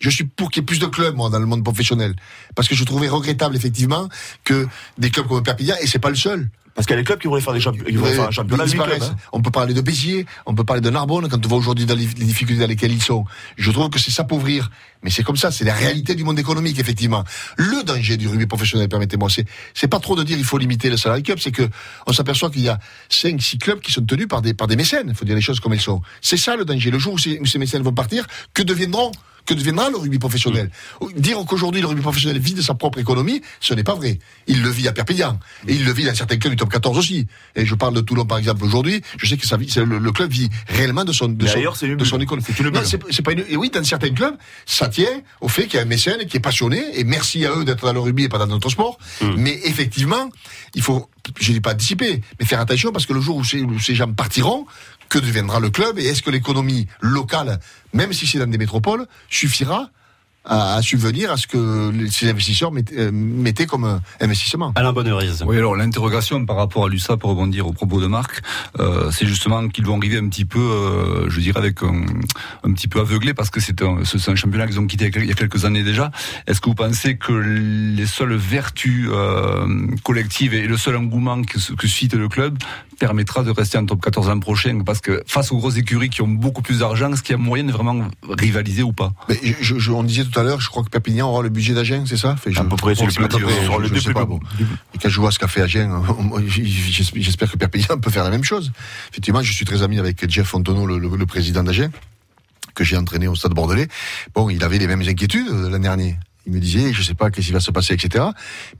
je 0.00 0.10
suis 0.10 0.24
pour 0.24 0.50
qu'il 0.50 0.60
y 0.60 0.64
ait 0.64 0.66
plus 0.66 0.78
de 0.78 0.86
clubs 0.86 1.14
moi 1.16 1.30
dans 1.30 1.38
le 1.40 1.46
monde 1.46 1.64
professionnel, 1.64 2.14
parce 2.54 2.68
que 2.68 2.74
je 2.74 2.84
trouvais 2.84 3.08
regrettable 3.08 3.56
effectivement 3.56 4.08
que 4.44 4.66
des 4.98 5.10
clubs 5.10 5.26
comme 5.26 5.42
Perpignan 5.42 5.74
et 5.80 5.86
c'est 5.86 5.98
pas 5.98 6.10
le 6.10 6.16
seul. 6.16 6.48
Parce 6.74 6.86
qu'il 6.86 6.94
y 6.94 6.98
a 7.00 7.02
des 7.02 7.06
clubs 7.06 7.18
qui 7.18 7.26
voulaient 7.26 7.40
faire 7.40 7.54
des 7.54 7.58
champi- 7.58 7.82
qui 7.84 7.96
voulaient 7.96 8.10
Ouais, 8.10 8.14
faire 8.14 8.28
un 8.28 8.30
championnat 8.30 8.62
ils 8.62 8.70
huit 8.70 8.76
clubs, 8.78 8.88
disparaissent. 8.90 9.12
hein. 9.12 9.30
On 9.32 9.42
peut 9.42 9.50
parler 9.50 9.74
de 9.74 9.80
Béziers, 9.80 10.26
on 10.46 10.54
peut 10.54 10.62
parler 10.62 10.80
de 10.80 10.88
Narbonne, 10.90 11.28
quand 11.28 11.44
on 11.44 11.48
voit 11.48 11.58
aujourd'hui 11.58 11.86
dans 11.86 11.96
les, 11.96 12.04
les 12.06 12.24
difficultés 12.24 12.60
dans 12.60 12.68
lesquelles 12.68 12.92
ils 12.92 13.02
sont. 13.02 13.24
Je 13.56 13.72
trouve 13.72 13.90
que 13.90 13.98
c'est 13.98 14.12
s'appauvrir. 14.12 14.70
Mais 15.02 15.10
c'est 15.10 15.24
comme 15.24 15.36
ça, 15.36 15.50
c'est 15.50 15.64
la 15.64 15.74
réalité 15.74 16.14
du 16.14 16.22
monde 16.22 16.38
économique, 16.38 16.78
effectivement. 16.78 17.24
Le 17.56 17.82
danger 17.82 18.16
du 18.16 18.28
rugby 18.28 18.46
professionnel, 18.46 18.88
permettez-moi, 18.88 19.28
c'est, 19.28 19.44
c'est 19.74 19.88
pas 19.88 19.98
trop 19.98 20.14
de 20.14 20.22
dire 20.22 20.38
il 20.38 20.44
faut 20.44 20.56
limiter 20.58 20.88
le 20.88 20.96
salary 20.96 21.24
club, 21.24 21.40
c'est 21.40 21.50
que 21.50 21.68
on 22.06 22.12
s'aperçoit 22.12 22.48
qu'il 22.48 22.62
y 22.62 22.68
a 22.68 22.78
cinq, 23.08 23.42
six 23.42 23.58
clubs 23.58 23.80
qui 23.80 23.90
sont 23.90 24.02
tenus 24.04 24.28
par 24.28 24.40
des, 24.40 24.54
par 24.54 24.68
des 24.68 24.76
mécènes. 24.76 25.06
Il 25.08 25.14
faut 25.16 25.24
dire 25.24 25.34
les 25.34 25.40
choses 25.42 25.58
comme 25.58 25.72
elles 25.72 25.80
sont. 25.80 26.00
C'est 26.20 26.36
ça 26.36 26.54
le 26.54 26.64
danger. 26.64 26.92
Le 26.92 27.00
jour 27.00 27.14
où 27.14 27.18
ces, 27.18 27.40
où 27.40 27.46
ces 27.46 27.58
mécènes 27.58 27.82
vont 27.82 27.92
partir, 27.92 28.24
que 28.54 28.62
deviendront 28.62 29.10
que 29.48 29.54
deviendra 29.54 29.88
le 29.88 29.96
rugby 29.96 30.18
professionnel 30.18 30.70
Dire 31.16 31.38
qu'aujourd'hui 31.46 31.80
le 31.80 31.86
rugby 31.86 32.02
professionnel 32.02 32.38
vit 32.38 32.52
de 32.52 32.60
sa 32.60 32.74
propre 32.74 32.98
économie, 32.98 33.40
ce 33.60 33.72
n'est 33.72 33.82
pas 33.82 33.94
vrai. 33.94 34.18
Il 34.46 34.62
le 34.62 34.68
vit 34.68 34.86
à 34.88 34.92
Perpignan 34.92 35.38
et 35.66 35.74
il 35.74 35.84
le 35.84 35.92
vit 35.92 36.04
dans 36.04 36.14
certains 36.14 36.36
clubs 36.36 36.52
du 36.52 36.56
top 36.56 36.70
14 36.70 36.98
aussi. 36.98 37.26
Et 37.56 37.64
je 37.64 37.74
parle 37.74 37.94
de 37.94 38.00
Toulon 38.02 38.26
par 38.26 38.38
exemple 38.38 38.62
aujourd'hui. 38.64 39.00
Je 39.16 39.26
sais 39.26 39.36
que 39.38 39.46
ça 39.46 39.56
vit, 39.56 39.72
le, 39.76 39.98
le 39.98 40.12
club 40.12 40.30
vit 40.30 40.50
réellement 40.68 41.04
de 41.04 41.12
son 41.12 41.28
de 41.28 41.46
son, 41.46 41.58
une 41.86 41.96
de 41.96 42.22
économie. 42.22 42.44
C'est 42.46 42.58
une 42.60 42.68
Non, 42.68 42.80
c'est 42.84 43.00
c'est 43.10 43.22
pas 43.22 43.32
une. 43.32 43.44
Et 43.48 43.56
oui, 43.56 43.70
dans 43.70 43.82
certains 43.84 44.10
clubs, 44.10 44.36
ça 44.66 44.88
tient 44.88 45.22
au 45.40 45.48
fait 45.48 45.64
qu'il 45.66 45.74
y 45.74 45.78
a 45.78 45.82
un 45.82 45.86
mécène 45.86 46.26
qui 46.26 46.36
est 46.36 46.40
passionné 46.40 46.82
et 46.94 47.04
merci 47.04 47.46
à 47.46 47.52
eux 47.56 47.64
d'être 47.64 47.86
dans 47.86 47.92
le 47.92 48.00
rugby 48.00 48.24
et 48.24 48.28
pas 48.28 48.38
dans 48.38 48.46
notre 48.46 48.68
sport. 48.68 48.98
Mais 49.36 49.58
effectivement, 49.64 50.28
il 50.74 50.82
faut, 50.82 51.08
je 51.40 51.52
dis 51.52 51.60
pas 51.60 51.74
dissiper, 51.74 52.22
mais 52.38 52.46
faire 52.46 52.60
attention 52.60 52.92
parce 52.92 53.06
que 53.06 53.12
le 53.12 53.20
jour 53.20 53.36
où 53.36 53.44
ces, 53.44 53.62
où 53.62 53.78
ces 53.78 53.94
gens 53.94 54.12
partiront, 54.12 54.66
que 55.08 55.18
deviendra 55.18 55.60
le 55.60 55.70
club 55.70 55.98
et 55.98 56.04
est-ce 56.04 56.22
que 56.22 56.30
l'économie 56.30 56.86
locale, 57.00 57.60
même 57.92 58.12
si 58.12 58.26
c'est 58.26 58.38
dans 58.38 58.50
des 58.50 58.58
métropoles, 58.58 59.06
suffira 59.30 59.90
à, 60.44 60.76
à 60.76 60.82
subvenir 60.82 61.30
à 61.30 61.36
ce 61.36 61.46
que 61.46 61.90
les- 61.90 62.10
ces 62.10 62.28
investisseurs 62.28 62.72
mettaient, 62.72 62.98
euh, 62.98 63.10
mettaient 63.12 63.66
comme 63.66 63.84
euh, 63.84 63.98
investissement 64.20 64.72
Alain 64.76 64.92
Bonnerise. 64.92 65.44
Oui, 65.46 65.56
alors 65.58 65.76
l'interrogation 65.76 66.44
par 66.46 66.56
rapport 66.56 66.86
à 66.86 66.88
l'USA, 66.88 67.16
pour 67.16 67.30
rebondir 67.30 67.66
au 67.66 67.72
propos 67.72 68.00
de 68.00 68.06
Marc, 68.06 68.40
euh, 68.78 69.10
c'est 69.10 69.26
justement 69.26 69.68
qu'ils 69.68 69.84
vont 69.84 69.98
arriver 69.98 70.18
un 70.18 70.28
petit 70.28 70.44
peu, 70.46 70.58
euh, 70.58 71.28
je 71.28 71.40
dirais, 71.40 71.58
avec 71.58 71.82
un, 71.82 72.04
un 72.64 72.72
petit 72.72 72.88
peu 72.88 73.00
aveuglé, 73.00 73.34
parce 73.34 73.50
que 73.50 73.60
c'est 73.60 73.82
un, 73.82 73.98
c'est 74.04 74.30
un 74.30 74.34
championnat 74.36 74.66
qu'ils 74.66 74.80
ont 74.80 74.86
quitté 74.86 75.10
il 75.16 75.26
y 75.26 75.30
a 75.30 75.34
quelques 75.34 75.64
années 75.64 75.82
déjà. 75.82 76.10
Est-ce 76.46 76.60
que 76.60 76.68
vous 76.70 76.74
pensez 76.74 77.16
que 77.16 77.32
les 77.32 78.06
seules 78.06 78.34
vertus 78.34 79.08
euh, 79.10 79.86
collectives 80.04 80.54
et 80.54 80.66
le 80.66 80.76
seul 80.76 80.96
engouement 80.96 81.42
que, 81.42 81.58
que 81.74 81.86
suscite 81.86 82.14
le 82.14 82.28
club 82.28 82.58
permettra 82.98 83.42
de 83.42 83.50
rester 83.50 83.78
en 83.78 83.86
top 83.86 84.00
14 84.02 84.28
l'an 84.28 84.40
prochain 84.40 84.80
Parce 84.84 85.00
que 85.00 85.22
face 85.26 85.52
aux 85.52 85.56
grosses 85.58 85.76
écuries 85.76 86.10
qui 86.10 86.22
ont 86.22 86.28
beaucoup 86.28 86.62
plus 86.62 86.80
d'argent, 86.80 87.12
est-ce 87.12 87.22
qu'il 87.22 87.32
y 87.32 87.38
a 87.38 87.42
moyen 87.42 87.64
de 87.64 87.72
vraiment 87.72 88.08
rivaliser 88.28 88.82
ou 88.82 88.92
pas 88.92 89.12
Mais 89.28 89.38
je, 89.60 89.78
je- 89.78 89.90
on 89.92 90.02
disait 90.02 90.24
tout 90.24 90.38
à 90.38 90.42
l'heure, 90.42 90.60
je 90.60 90.68
crois 90.68 90.82
que 90.82 90.88
Perpignan 90.90 91.28
aura 91.28 91.42
le 91.42 91.48
budget 91.48 91.74
d'Agen, 91.74 92.04
c'est 92.06 92.16
ça 92.16 92.36
Fait, 92.36 92.52
je- 92.52 92.58
À 92.60 92.64
peu 92.64 92.76
près, 92.76 92.94
c'est 92.94 93.04
le 93.06 93.12
plus- 93.12 93.22
le 93.88 93.94
je 93.94 94.00
sais 94.00 94.12
pas, 94.12 94.24
gros. 94.24 94.38
bon. 94.38 94.40
Et 94.94 94.98
quand 94.98 95.08
je 95.08 95.20
vois 95.20 95.30
ce 95.32 95.38
qu'a 95.38 95.48
fait 95.48 95.62
Agen, 95.62 95.90
j'espère 97.14 97.50
que 97.50 97.56
Perpignan 97.56 97.98
peut 97.98 98.10
faire 98.10 98.24
la 98.24 98.30
même 98.30 98.44
chose. 98.44 98.72
Effectivement, 99.10 99.42
je 99.42 99.52
suis 99.52 99.64
très 99.64 99.82
ami 99.82 99.98
avec 99.98 100.28
Jeff 100.30 100.46
Fontenot, 100.48 100.86
le, 100.86 100.98
le- 100.98 101.16
le 101.16 101.26
président 101.26 101.62
d'Agen, 101.62 101.90
que 102.74 102.84
j'ai 102.84 102.96
entraîné 102.96 103.28
au 103.28 103.34
Stade 103.34 103.54
Bordelais. 103.54 103.88
Bon, 104.34 104.50
il 104.50 104.62
avait 104.62 104.78
les 104.78 104.86
mêmes 104.86 105.02
inquiétudes 105.02 105.48
euh, 105.50 105.70
l'an 105.70 105.78
dernier. 105.78 106.16
Il 106.48 106.54
me 106.54 106.60
disait, 106.60 106.94
je 106.94 107.02
sais 107.02 107.14
pas 107.14 107.30
qu'est-ce 107.30 107.48
qui 107.48 107.52
va 107.52 107.60
se 107.60 107.70
passer, 107.70 107.92
etc. 107.92 108.24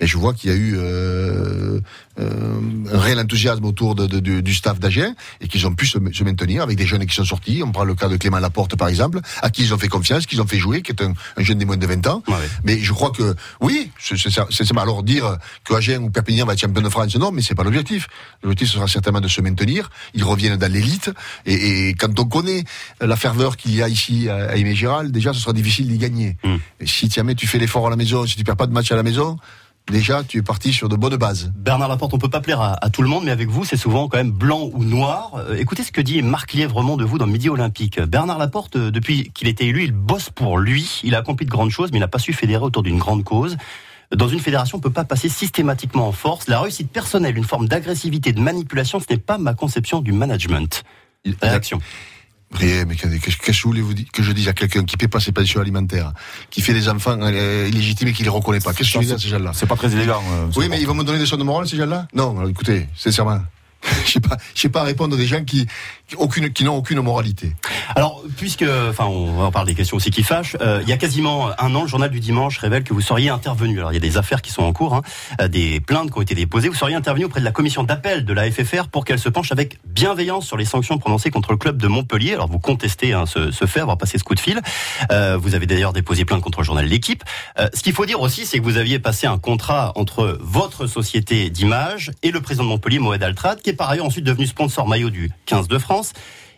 Mais 0.01 0.07
je 0.07 0.17
vois 0.17 0.33
qu'il 0.33 0.49
y 0.49 0.53
a 0.55 0.57
eu 0.57 0.75
euh, 0.77 1.81
euh, 2.19 2.61
un 2.91 2.99
réel 2.99 3.19
l'enthousiasme 3.19 3.65
autour 3.67 3.95
de, 3.95 4.07
de, 4.07 4.21
du, 4.21 4.43
du 4.43 4.55
staff 4.55 4.81
d'Agen 4.81 5.15
et 5.43 5.49
qu'ils 5.49 5.67
ont 5.67 5.75
pu 5.75 5.87
se, 5.87 5.99
se, 6.13 6.25
maintenir 6.25 6.63
avec 6.63 6.79
des 6.79 6.87
jeunes 6.87 7.05
qui 7.05 7.15
sont 7.15 7.25
sortis. 7.25 7.63
On 7.63 7.71
prend 7.71 7.85
le 7.85 7.95
cas 7.95 8.09
de 8.09 8.17
Clément 8.17 8.39
Laporte, 8.39 8.77
par 8.77 8.89
exemple, 8.89 9.21
à 9.43 9.51
qui 9.51 9.65
ils 9.65 9.75
ont 9.75 9.79
fait 9.79 9.89
confiance, 9.89 10.25
qu'ils 10.25 10.41
ont 10.41 10.47
fait 10.47 10.59
jouer, 10.59 10.81
qui 10.81 10.93
est 10.93 11.03
un, 11.03 11.13
un 11.37 11.43
jeune 11.43 11.59
des 11.59 11.67
moins 11.67 11.77
de 11.77 11.87
20 11.87 12.07
ans. 12.07 12.23
Ouais. 12.27 12.35
Mais 12.65 12.79
je 12.79 12.93
crois 12.95 13.11
que, 13.11 13.35
oui, 13.61 13.91
c'est 13.99 14.17
ça. 14.31 14.47
Alors 14.77 15.03
dire 15.03 15.37
que 15.65 15.75
Agen 15.75 16.05
ou 16.05 16.11
Perpignan 16.11 16.47
va 16.47 16.55
être 16.55 16.61
champion 16.61 16.83
de 16.83 16.89
France, 16.89 17.15
non, 17.17 17.33
mais 17.33 17.43
c'est 17.43 17.55
pas 17.55 17.65
l'objectif. 17.65 18.07
L'objectif 18.43 18.71
sera 18.71 18.89
certainement 18.89 19.21
de 19.21 19.29
se 19.29 19.41
maintenir. 19.41 19.91
Ils 20.15 20.25
reviennent 20.25 20.57
dans 20.57 20.73
l'élite. 20.73 21.11
Et, 21.45 21.89
et, 21.89 21.95
quand 21.95 22.19
on 22.19 22.25
connaît 22.25 22.65
la 23.01 23.17
ferveur 23.17 23.57
qu'il 23.57 23.75
y 23.75 23.83
a 23.83 23.89
ici 23.89 24.29
à 24.31 24.57
Aimé 24.57 24.75
Giral, 24.75 25.11
déjà, 25.11 25.33
ce 25.33 25.41
sera 25.41 25.53
difficile 25.53 25.89
d'y 25.89 25.99
gagner. 25.99 26.37
Mm. 26.45 26.57
Et 26.81 26.87
si 26.87 27.11
jamais 27.11 27.35
tu 27.35 27.47
fais 27.47 27.58
l'effort 27.59 27.87
à 27.87 27.91
la 27.91 27.97
maison, 27.97 28.27
si 28.27 28.37
tu 28.37 28.45
perds 28.45 28.57
pas 28.57 28.67
de 28.67 28.73
match 28.73 28.91
à 28.93 28.97
la 28.97 29.03
maison, 29.03 29.37
déjà 29.91 30.23
tu 30.25 30.39
es 30.39 30.43
parti 30.43 30.73
sur 30.73 30.89
de 30.89 30.97
bonnes 30.97 31.17
bases. 31.17 31.53
Bernard 31.57 31.89
Laporte, 31.89 32.15
on 32.15 32.19
peut 32.19 32.31
pas 32.31 32.41
plaire 32.41 32.61
à, 32.61 32.85
à 32.85 32.91
tout 32.91 33.03
le 33.03 33.09
monde, 33.09 33.25
mais 33.25 33.31
avec 33.31 33.49
vous, 33.49 33.65
c'est 33.65 33.77
souvent 33.77 34.09
quand 34.09 34.19
même 34.19 34.31
blanc 34.31 34.71
ou 34.73 34.85
noir. 34.85 35.33
Euh, 35.37 35.57
écoutez 35.57 35.83
ce 35.83 35.93
que 35.93 36.01
dit 36.01 36.23
Marc 36.23 36.53
Lièvremont 36.53 36.97
de 36.97 37.05
vous 37.05 37.19
dans 37.19 37.27
Midi 37.27 37.49
Olympique. 37.49 38.01
Bernard 38.01 38.39
Laporte, 38.39 38.77
euh, 38.77 38.91
depuis 38.91 39.31
qu'il 39.35 39.49
était 39.49 39.67
élu, 39.67 39.85
il 39.85 39.93
bosse 39.93 40.31
pour 40.31 40.59
lui. 40.59 41.01
Il 41.05 41.15
a 41.15 41.19
accompli 41.19 41.47
de 41.47 41.51
grandes 41.51 41.71
choses, 41.71 41.91
mais 41.93 41.99
il 41.99 42.03
n'a 42.03 42.09
pas 42.09 42.19
su 42.19 42.33
fédérer 42.33 42.65
autour 42.65 42.83
d'une 42.83 42.99
grande 42.99 43.25
cause. 43.25 43.57
Dans 44.15 44.29
une 44.29 44.41
fédération, 44.41 44.79
on 44.79 44.81
peut 44.81 44.91
pas 44.91 45.05
passer 45.05 45.29
systématiquement 45.29 46.09
en 46.09 46.13
force. 46.13 46.49
La 46.49 46.61
réussite 46.61 46.91
personnelle, 46.91 47.37
une 47.37 47.45
forme 47.45 47.69
d'agressivité, 47.69 48.33
de 48.33 48.41
manipulation, 48.41 49.01
ce 49.01 49.07
n'est 49.11 49.19
pas 49.19 49.37
ma 49.37 49.53
conception 49.53 50.01
du 50.01 50.13
management. 50.13 50.83
Réaction. 51.43 51.79
Rien, 52.53 52.87
mais 52.87 52.97
qu'est-ce 52.97 53.37
que 53.37 53.53
je 53.53 53.63
voulais 53.65 53.83
vous 53.83 53.93
dire? 53.93 54.07
Que 54.11 54.23
je 54.23 54.33
dise 54.33 54.49
à 54.49 54.55
quelqu'un 54.55 54.83
qui 54.85 54.97
paie 54.97 55.09
pas 55.09 55.21
ses 55.21 55.33
pensions 55.33 55.61
alimentaires, 55.61 56.13
qui 56.51 56.63
fait 56.63 56.73
des 56.73 56.89
enfants 56.89 57.19
euh, 57.21 57.69
illégitimes 57.69 58.09
et 58.09 58.13
qui 58.15 58.23
les 58.23 58.31
reconnaît 58.31 58.61
pas 58.61 58.73
Qu'est-ce 58.73 58.95
que 58.95 59.01
je 59.03 59.07
dire 59.07 59.17
à 59.17 59.19
ces 59.19 59.29
gens-là? 59.29 59.53
C'est 59.55 59.67
pas 59.67 59.77
très 59.77 59.93
élégant. 59.93 60.23
Euh, 60.33 60.47
oui, 60.57 60.69
mais 60.71 60.81
ils 60.81 60.87
vont 60.87 60.95
me 60.95 61.05
donner 61.05 61.19
des 61.19 61.27
sondes 61.27 61.41
de 61.41 61.45
morale, 61.45 61.69
ces 61.69 61.77
gens-là? 61.77 62.09
Non, 62.15 62.39
alors, 62.39 62.49
écoutez, 62.49 62.89
sincèrement. 62.97 63.41
Je 64.05 64.13
sais 64.13 64.21
pas, 64.21 64.37
sais 64.55 64.69
pas 64.69 64.83
répondre 64.83 65.15
à 65.15 65.19
des 65.19 65.27
gens 65.27 65.45
qui, 65.45 65.67
aucune, 66.17 66.53
qui 66.53 66.65
n'ont 66.65 66.77
aucune 66.77 67.01
moralité. 67.01 67.53
Alors, 67.95 68.23
puisque, 68.37 68.65
enfin, 68.91 69.05
on, 69.05 69.41
on 69.45 69.51
parle 69.51 69.67
des 69.67 69.75
questions 69.75 69.97
aussi 69.97 70.11
qui 70.11 70.23
fâchent. 70.23 70.57
Euh, 70.61 70.81
il 70.83 70.89
y 70.89 70.93
a 70.93 70.97
quasiment 70.97 71.51
un 71.59 71.75
an, 71.75 71.83
le 71.83 71.89
journal 71.89 72.11
du 72.11 72.21
dimanche 72.21 72.59
révèle 72.59 72.85
que 72.85 72.93
vous 72.93 73.01
seriez 73.01 73.29
intervenu. 73.29 73.79
Alors, 73.79 73.93
il 73.93 73.95
y 73.95 73.99
a 73.99 74.01
des 74.01 74.17
affaires 74.17 74.43
qui 74.43 74.51
sont 74.51 74.63
en 74.63 74.73
cours, 74.73 74.95
hein, 74.95 75.49
des 75.49 75.81
plaintes 75.81 76.11
qui 76.11 76.19
ont 76.19 76.23
été 76.23 76.35
déposées. 76.35 76.69
Vous 76.69 76.75
seriez 76.75 76.97
intervenu 76.97 77.27
auprès 77.27 77.41
de 77.41 77.45
la 77.45 77.53
commission 77.53 77.85
d'appel 77.85 78.25
de 78.25 78.33
la 78.33 78.51
FFR 78.51 78.89
pour 78.89 79.05
qu'elle 79.05 79.19
se 79.19 79.29
penche 79.29 79.53
avec 79.53 79.79
bienveillance 79.85 80.47
sur 80.47 80.57
les 80.57 80.65
sanctions 80.65 80.99
prononcées 80.99 81.31
contre 81.31 81.53
le 81.53 81.59
club 81.59 81.77
de 81.77 81.89
Montpellier. 81.89 82.35
Alors, 82.35 82.49
vous 82.49 82.59
contestez 82.59 83.13
hein, 83.13 83.27
ce, 83.27 83.51
ce 83.51 83.67
fait, 83.67 83.81
avoir 83.81 83.99
passé 83.99 84.19
ce 84.19 84.25
coup 84.25 84.35
de 84.35 84.41
fil. 84.41 84.61
Euh, 85.11 85.37
vous 85.41 85.55
avez 85.55 85.67
d'ailleurs 85.67 85.93
déposé 85.93 86.25
plainte 86.25 86.43
contre 86.43 86.61
le 86.61 86.65
journal 86.65 86.87
L'équipe. 86.87 87.23
Euh, 87.59 87.69
ce 87.75 87.83
qu'il 87.83 87.93
faut 87.93 88.07
dire 88.07 88.21
aussi, 88.21 88.47
c'est 88.47 88.59
que 88.59 88.65
vous 88.65 88.77
aviez 88.77 88.99
passé 88.99 89.27
un 89.27 89.39
contrat 89.39 89.93
entre 89.95 90.39
votre 90.41 90.87
société 90.87 91.51
d'image 91.51 92.13
et 92.23 92.31
le 92.31 92.41
président 92.41 92.65
de 92.65 92.69
Montpellier, 92.69 92.99
Moed 92.99 93.23
Altrad, 93.23 93.61
qui 93.69 93.73
est 93.75 93.77
par 93.77 93.91
ailleurs 93.91 94.07
ensuite 94.07 94.25
devenu 94.25 94.47
sponsor 94.47 94.89
maillot 94.89 95.11
du 95.11 95.31
15 95.45 95.69
de 95.69 95.77
France. 95.77 96.15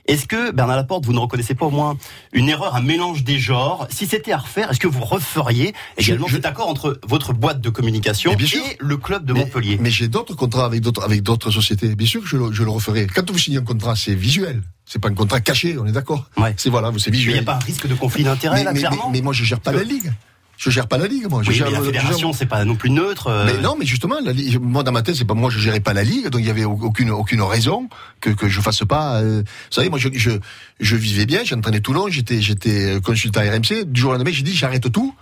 Est-ce 0.07 0.27
que, 0.27 0.53
Bernard 0.53 0.77
Laporte, 0.77 1.05
vous 1.07 1.13
ne 1.13 1.19
reconnaissez 1.19 1.55
pas 1.57 1.67
au 1.67 1.71
moins 1.71 1.99
une 2.33 2.49
erreur, 2.49 2.77
un 2.77 2.83
mélange 2.83 3.25
des 3.25 3.41
genres? 3.41 3.89
Si 3.91 4.07
c'était 4.07 4.31
à 4.31 4.39
refaire, 4.39 4.71
est-ce 4.71 4.79
que 4.79 4.87
vous 4.87 5.03
referiez 5.03 5.75
également 5.99 6.29
je, 6.29 6.37
cet 6.37 6.47
accord 6.47 6.69
entre 6.69 7.01
votre 7.09 7.33
boîte 7.33 7.61
de 7.61 7.69
communication 7.69 8.31
et 8.33 8.77
le 8.79 8.97
club 8.97 9.25
de 9.25 9.33
mais, 9.33 9.41
Montpellier? 9.41 9.79
Mais 9.81 9.91
j'ai 9.91 10.07
d'autres 10.07 10.35
contrats 10.35 10.67
avec 10.67 10.83
d'autres 10.83 11.03
avec 11.03 11.23
d'autres 11.23 11.51
sociétés. 11.51 11.97
Bien 11.97 12.07
sûr 12.07 12.23
que 12.23 12.29
je, 12.29 12.37
je, 12.53 12.63
le 12.63 12.71
referai. 12.71 13.09
Quand 13.13 13.29
vous 13.29 13.39
signez 13.39 13.59
un 13.59 13.65
contrat, 13.65 13.97
c'est 13.97 14.15
visuel. 14.15 14.63
C'est 14.87 15.01
pas 15.01 15.09
un 15.09 15.15
contrat 15.15 15.41
caché, 15.41 15.77
on 15.79 15.87
est 15.87 15.93
d'accord 15.93 16.29
ouais. 16.37 16.55
C'est 16.57 16.71
voilà, 16.71 16.93
c'est 16.99 17.11
visuel. 17.11 17.35
Il 17.35 17.39
n'y 17.39 17.43
a 17.43 17.53
pas 17.53 17.57
un 17.57 17.65
risque 17.65 17.89
de 17.89 17.95
conflit 17.95 18.23
d'intérêt, 18.23 18.63
là, 18.63 18.73
mais, 18.73 18.79
clairement? 18.79 19.11
mais, 19.11 19.19
mais, 19.19 19.23
moi, 19.23 19.33
je 19.33 19.43
gère 19.43 19.61
pas 19.61 19.73
la 19.73 19.83
ligue. 19.83 20.13
Je 20.61 20.69
gère 20.69 20.87
pas 20.87 20.99
la 20.99 21.07
ligue, 21.07 21.27
moi. 21.31 21.43
Je 21.43 21.49
oui, 21.49 21.55
gère 21.55 21.71
mais 21.71 21.79
la 21.79 21.83
fédération, 21.83 22.35
c'est 22.35 22.45
pas 22.45 22.67
non 22.67 22.77
plus 22.77 22.91
neutre. 22.91 23.29
Euh... 23.29 23.47
Mais 23.47 23.63
non, 23.63 23.77
mais 23.79 23.87
justement, 23.87 24.17
la 24.23 24.33
ligue, 24.33 24.61
moi 24.61 24.83
dans 24.83 24.93
ma 24.93 25.01
tête, 25.01 25.15
c'est 25.15 25.25
pas 25.25 25.33
moi, 25.33 25.49
je 25.49 25.59
gérais 25.59 25.81
pas 25.81 25.95
la 25.95 26.05
ligue, 26.05 26.29
donc 26.29 26.43
il 26.43 26.47
y 26.47 26.51
avait 26.51 26.67
aucune 26.67 27.11
aucune 27.11 27.41
raison 27.41 27.89
que 28.21 28.29
que 28.29 28.47
je 28.47 28.61
fasse 28.61 28.85
pas. 28.85 29.23
Euh... 29.23 29.41
Vous 29.43 29.75
savez, 29.75 29.89
moi, 29.89 29.99
je 29.99 30.11
je, 30.13 30.33
je 30.79 30.97
vivais 30.97 31.25
bien, 31.25 31.45
j'entraînais 31.45 31.81
Toulon, 31.81 32.09
j'étais 32.11 32.43
j'étais 32.43 33.01
consultant 33.03 33.41
RMC. 33.41 33.87
Du 33.87 34.03
jour 34.03 34.11
au 34.11 34.13
lendemain, 34.13 34.33
j'ai 34.33 34.43
dit 34.43 34.55
j'arrête 34.55 34.93
tout 34.93 35.15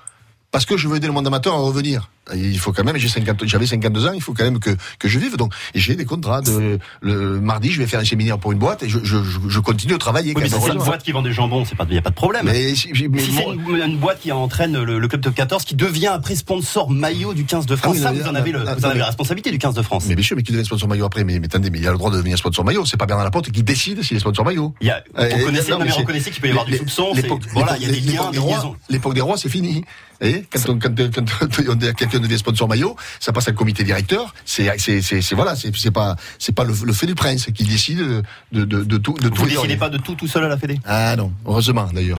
parce 0.50 0.66
que 0.66 0.76
je 0.76 0.88
veux 0.88 0.97
aider 0.97 1.07
le 1.07 1.12
monde 1.12 1.28
amateur 1.28 1.54
à 1.54 1.59
revenir. 1.59 2.11
Il 2.35 2.59
faut 2.59 2.73
quand 2.73 2.85
même, 2.85 2.97
j'ai 2.97 3.09
50, 3.09 3.45
j'avais 3.45 3.67
52 3.67 4.07
ans, 4.07 4.13
il 4.15 4.23
faut 4.23 4.35
quand 4.35 4.45
même 4.45 4.59
que, 4.59 4.71
que 4.99 5.09
je 5.09 5.19
vive. 5.19 5.37
Donc, 5.37 5.53
j'ai 5.75 5.95
des 5.95 6.05
contrats. 6.05 6.41
De, 6.41 6.79
le 7.01 7.41
mardi, 7.41 7.71
je 7.71 7.81
vais 7.81 7.87
faire 7.87 8.01
un 8.01 8.05
séminaire 8.05 8.39
pour 8.39 8.53
une 8.53 8.59
boîte 8.59 8.83
et 8.83 8.89
je, 8.89 8.99
je, 9.03 9.17
je 9.49 9.61
continue 9.61 9.95
de 9.95 9.99
travailler. 9.99 10.33
Oui, 10.35 10.43
mais 10.43 10.49
c'est 10.49 10.73
une 10.73 10.79
boîte 10.79 11.03
qui 11.03 11.12
vend 11.12 11.23
des 11.23 11.33
jambons, 11.33 11.64
c'est 11.64 11.77
pas, 11.77 11.87
il 11.88 11.95
y 11.95 11.99
a 11.99 12.03
pas 12.03 12.11
de 12.11 12.14
problème. 12.14 12.43
Mais, 12.45 12.53
mais 12.53 12.75
si 12.75 12.91
c'est 12.95 13.45
une, 13.45 13.83
une, 13.85 13.99
boîte 13.99 14.21
qui 14.21 14.33
entraîne 14.33 14.83
le, 14.83 14.99
le, 14.99 15.09
club 15.09 15.21
de 15.21 15.31
14, 15.31 15.64
qui 15.64 15.75
devient 15.75 16.09
après 16.09 16.35
sponsor 16.35 16.91
maillot 16.91 17.35
du 17.35 17.45
15 17.45 17.67
de 17.67 17.77
France, 17.77 17.97
ah, 18.01 18.03
ça, 18.05 18.12
vous 18.12 18.29
en 18.29 18.35
avez, 18.35 18.53
le, 18.53 18.61
vous 18.61 18.85
en 18.85 18.88
avez 18.91 18.99
la 18.99 19.07
responsabilité 19.07 19.51
du 19.51 19.59
15 19.59 19.75
de 19.75 19.83
France. 19.83 20.05
Mais 20.09 20.14
bien 20.14 20.25
sûr, 20.25 20.37
mais 20.37 20.43
qui 20.43 20.53
devient 20.53 20.64
sponsor 20.64 20.88
maillot 20.88 21.05
après 21.05 21.25
Mais, 21.25 21.38
mais 21.38 21.47
attendez, 21.47 21.71
mais 21.71 21.79
il 21.79 21.87
a 21.87 21.93
le 21.93 21.99
droit 21.99 22.11
de 22.11 22.17
devenir 22.17 22.38
sponsor 22.38 22.64
maillot. 22.64 22.85
C'est 22.85 22.97
pas 22.97 23.07
Bernard 23.07 23.25
Laporte 23.25 23.51
qui 23.51 23.62
décide 23.62 24.03
s'il 24.03 24.17
est 24.17 24.21
sponsor 24.21 24.45
maillot. 24.45 24.75
Il 24.81 24.88
y 24.88 24.91
a, 24.91 25.03
vous 25.14 25.45
connaissez, 25.45 25.71
non, 25.71 25.79
mais 25.81 25.91
reconnaissez 25.91 26.31
qu'il 26.31 26.41
peut 26.41 26.49
y 26.49 26.51
avoir 26.51 26.67
du 26.67 26.77
soupçon. 26.77 27.12
Voilà, 27.53 27.77
il 27.79 27.87
y 27.87 27.87
a 27.87 27.93
des 27.93 28.01
liens, 28.01 28.31
des. 28.31 28.38
L'époque 28.91 29.14
des 29.14 29.21
rois, 29.21 29.37
c'est 29.37 29.49
fini. 29.49 29.85
Et 30.21 30.45
quand, 30.53 30.69
on, 30.69 30.79
quand, 30.79 30.95
quand, 30.97 32.17
quelqu'un 32.18 32.28
devient 32.28 32.38
sponsor 32.38 32.68
maillot, 32.68 32.96
ça 33.20 33.33
passe 33.33 33.48
à 33.48 33.50
un 33.52 33.54
comité 33.54 33.85
directeur. 33.85 34.35
C'est, 34.44 34.64
voilà, 35.33 35.54
c'est, 35.57 35.90
pas, 35.90 36.16
c'est 36.38 36.54
pas 36.54 36.64
le, 36.64 36.74
le, 36.85 36.92
fait 36.92 37.07
du 37.07 37.14
prince 37.14 37.46
qui 37.54 37.64
décide 37.64 37.98
de, 37.98 38.22
de, 38.52 38.64
de, 38.64 38.85
de 38.85 38.96
tout. 38.98 39.14
De 39.14 39.28
Vous 39.28 39.46
décidez 39.46 39.76
pas 39.76 39.88
de 39.88 39.98
tout 39.98 40.14
tout 40.14 40.26
seul 40.26 40.44
à 40.44 40.48
la 40.48 40.59
Fédé? 40.59 40.81
Ah 40.85 41.16
non, 41.16 41.33
heureusement 41.46 41.88
d'ailleurs. 41.92 42.16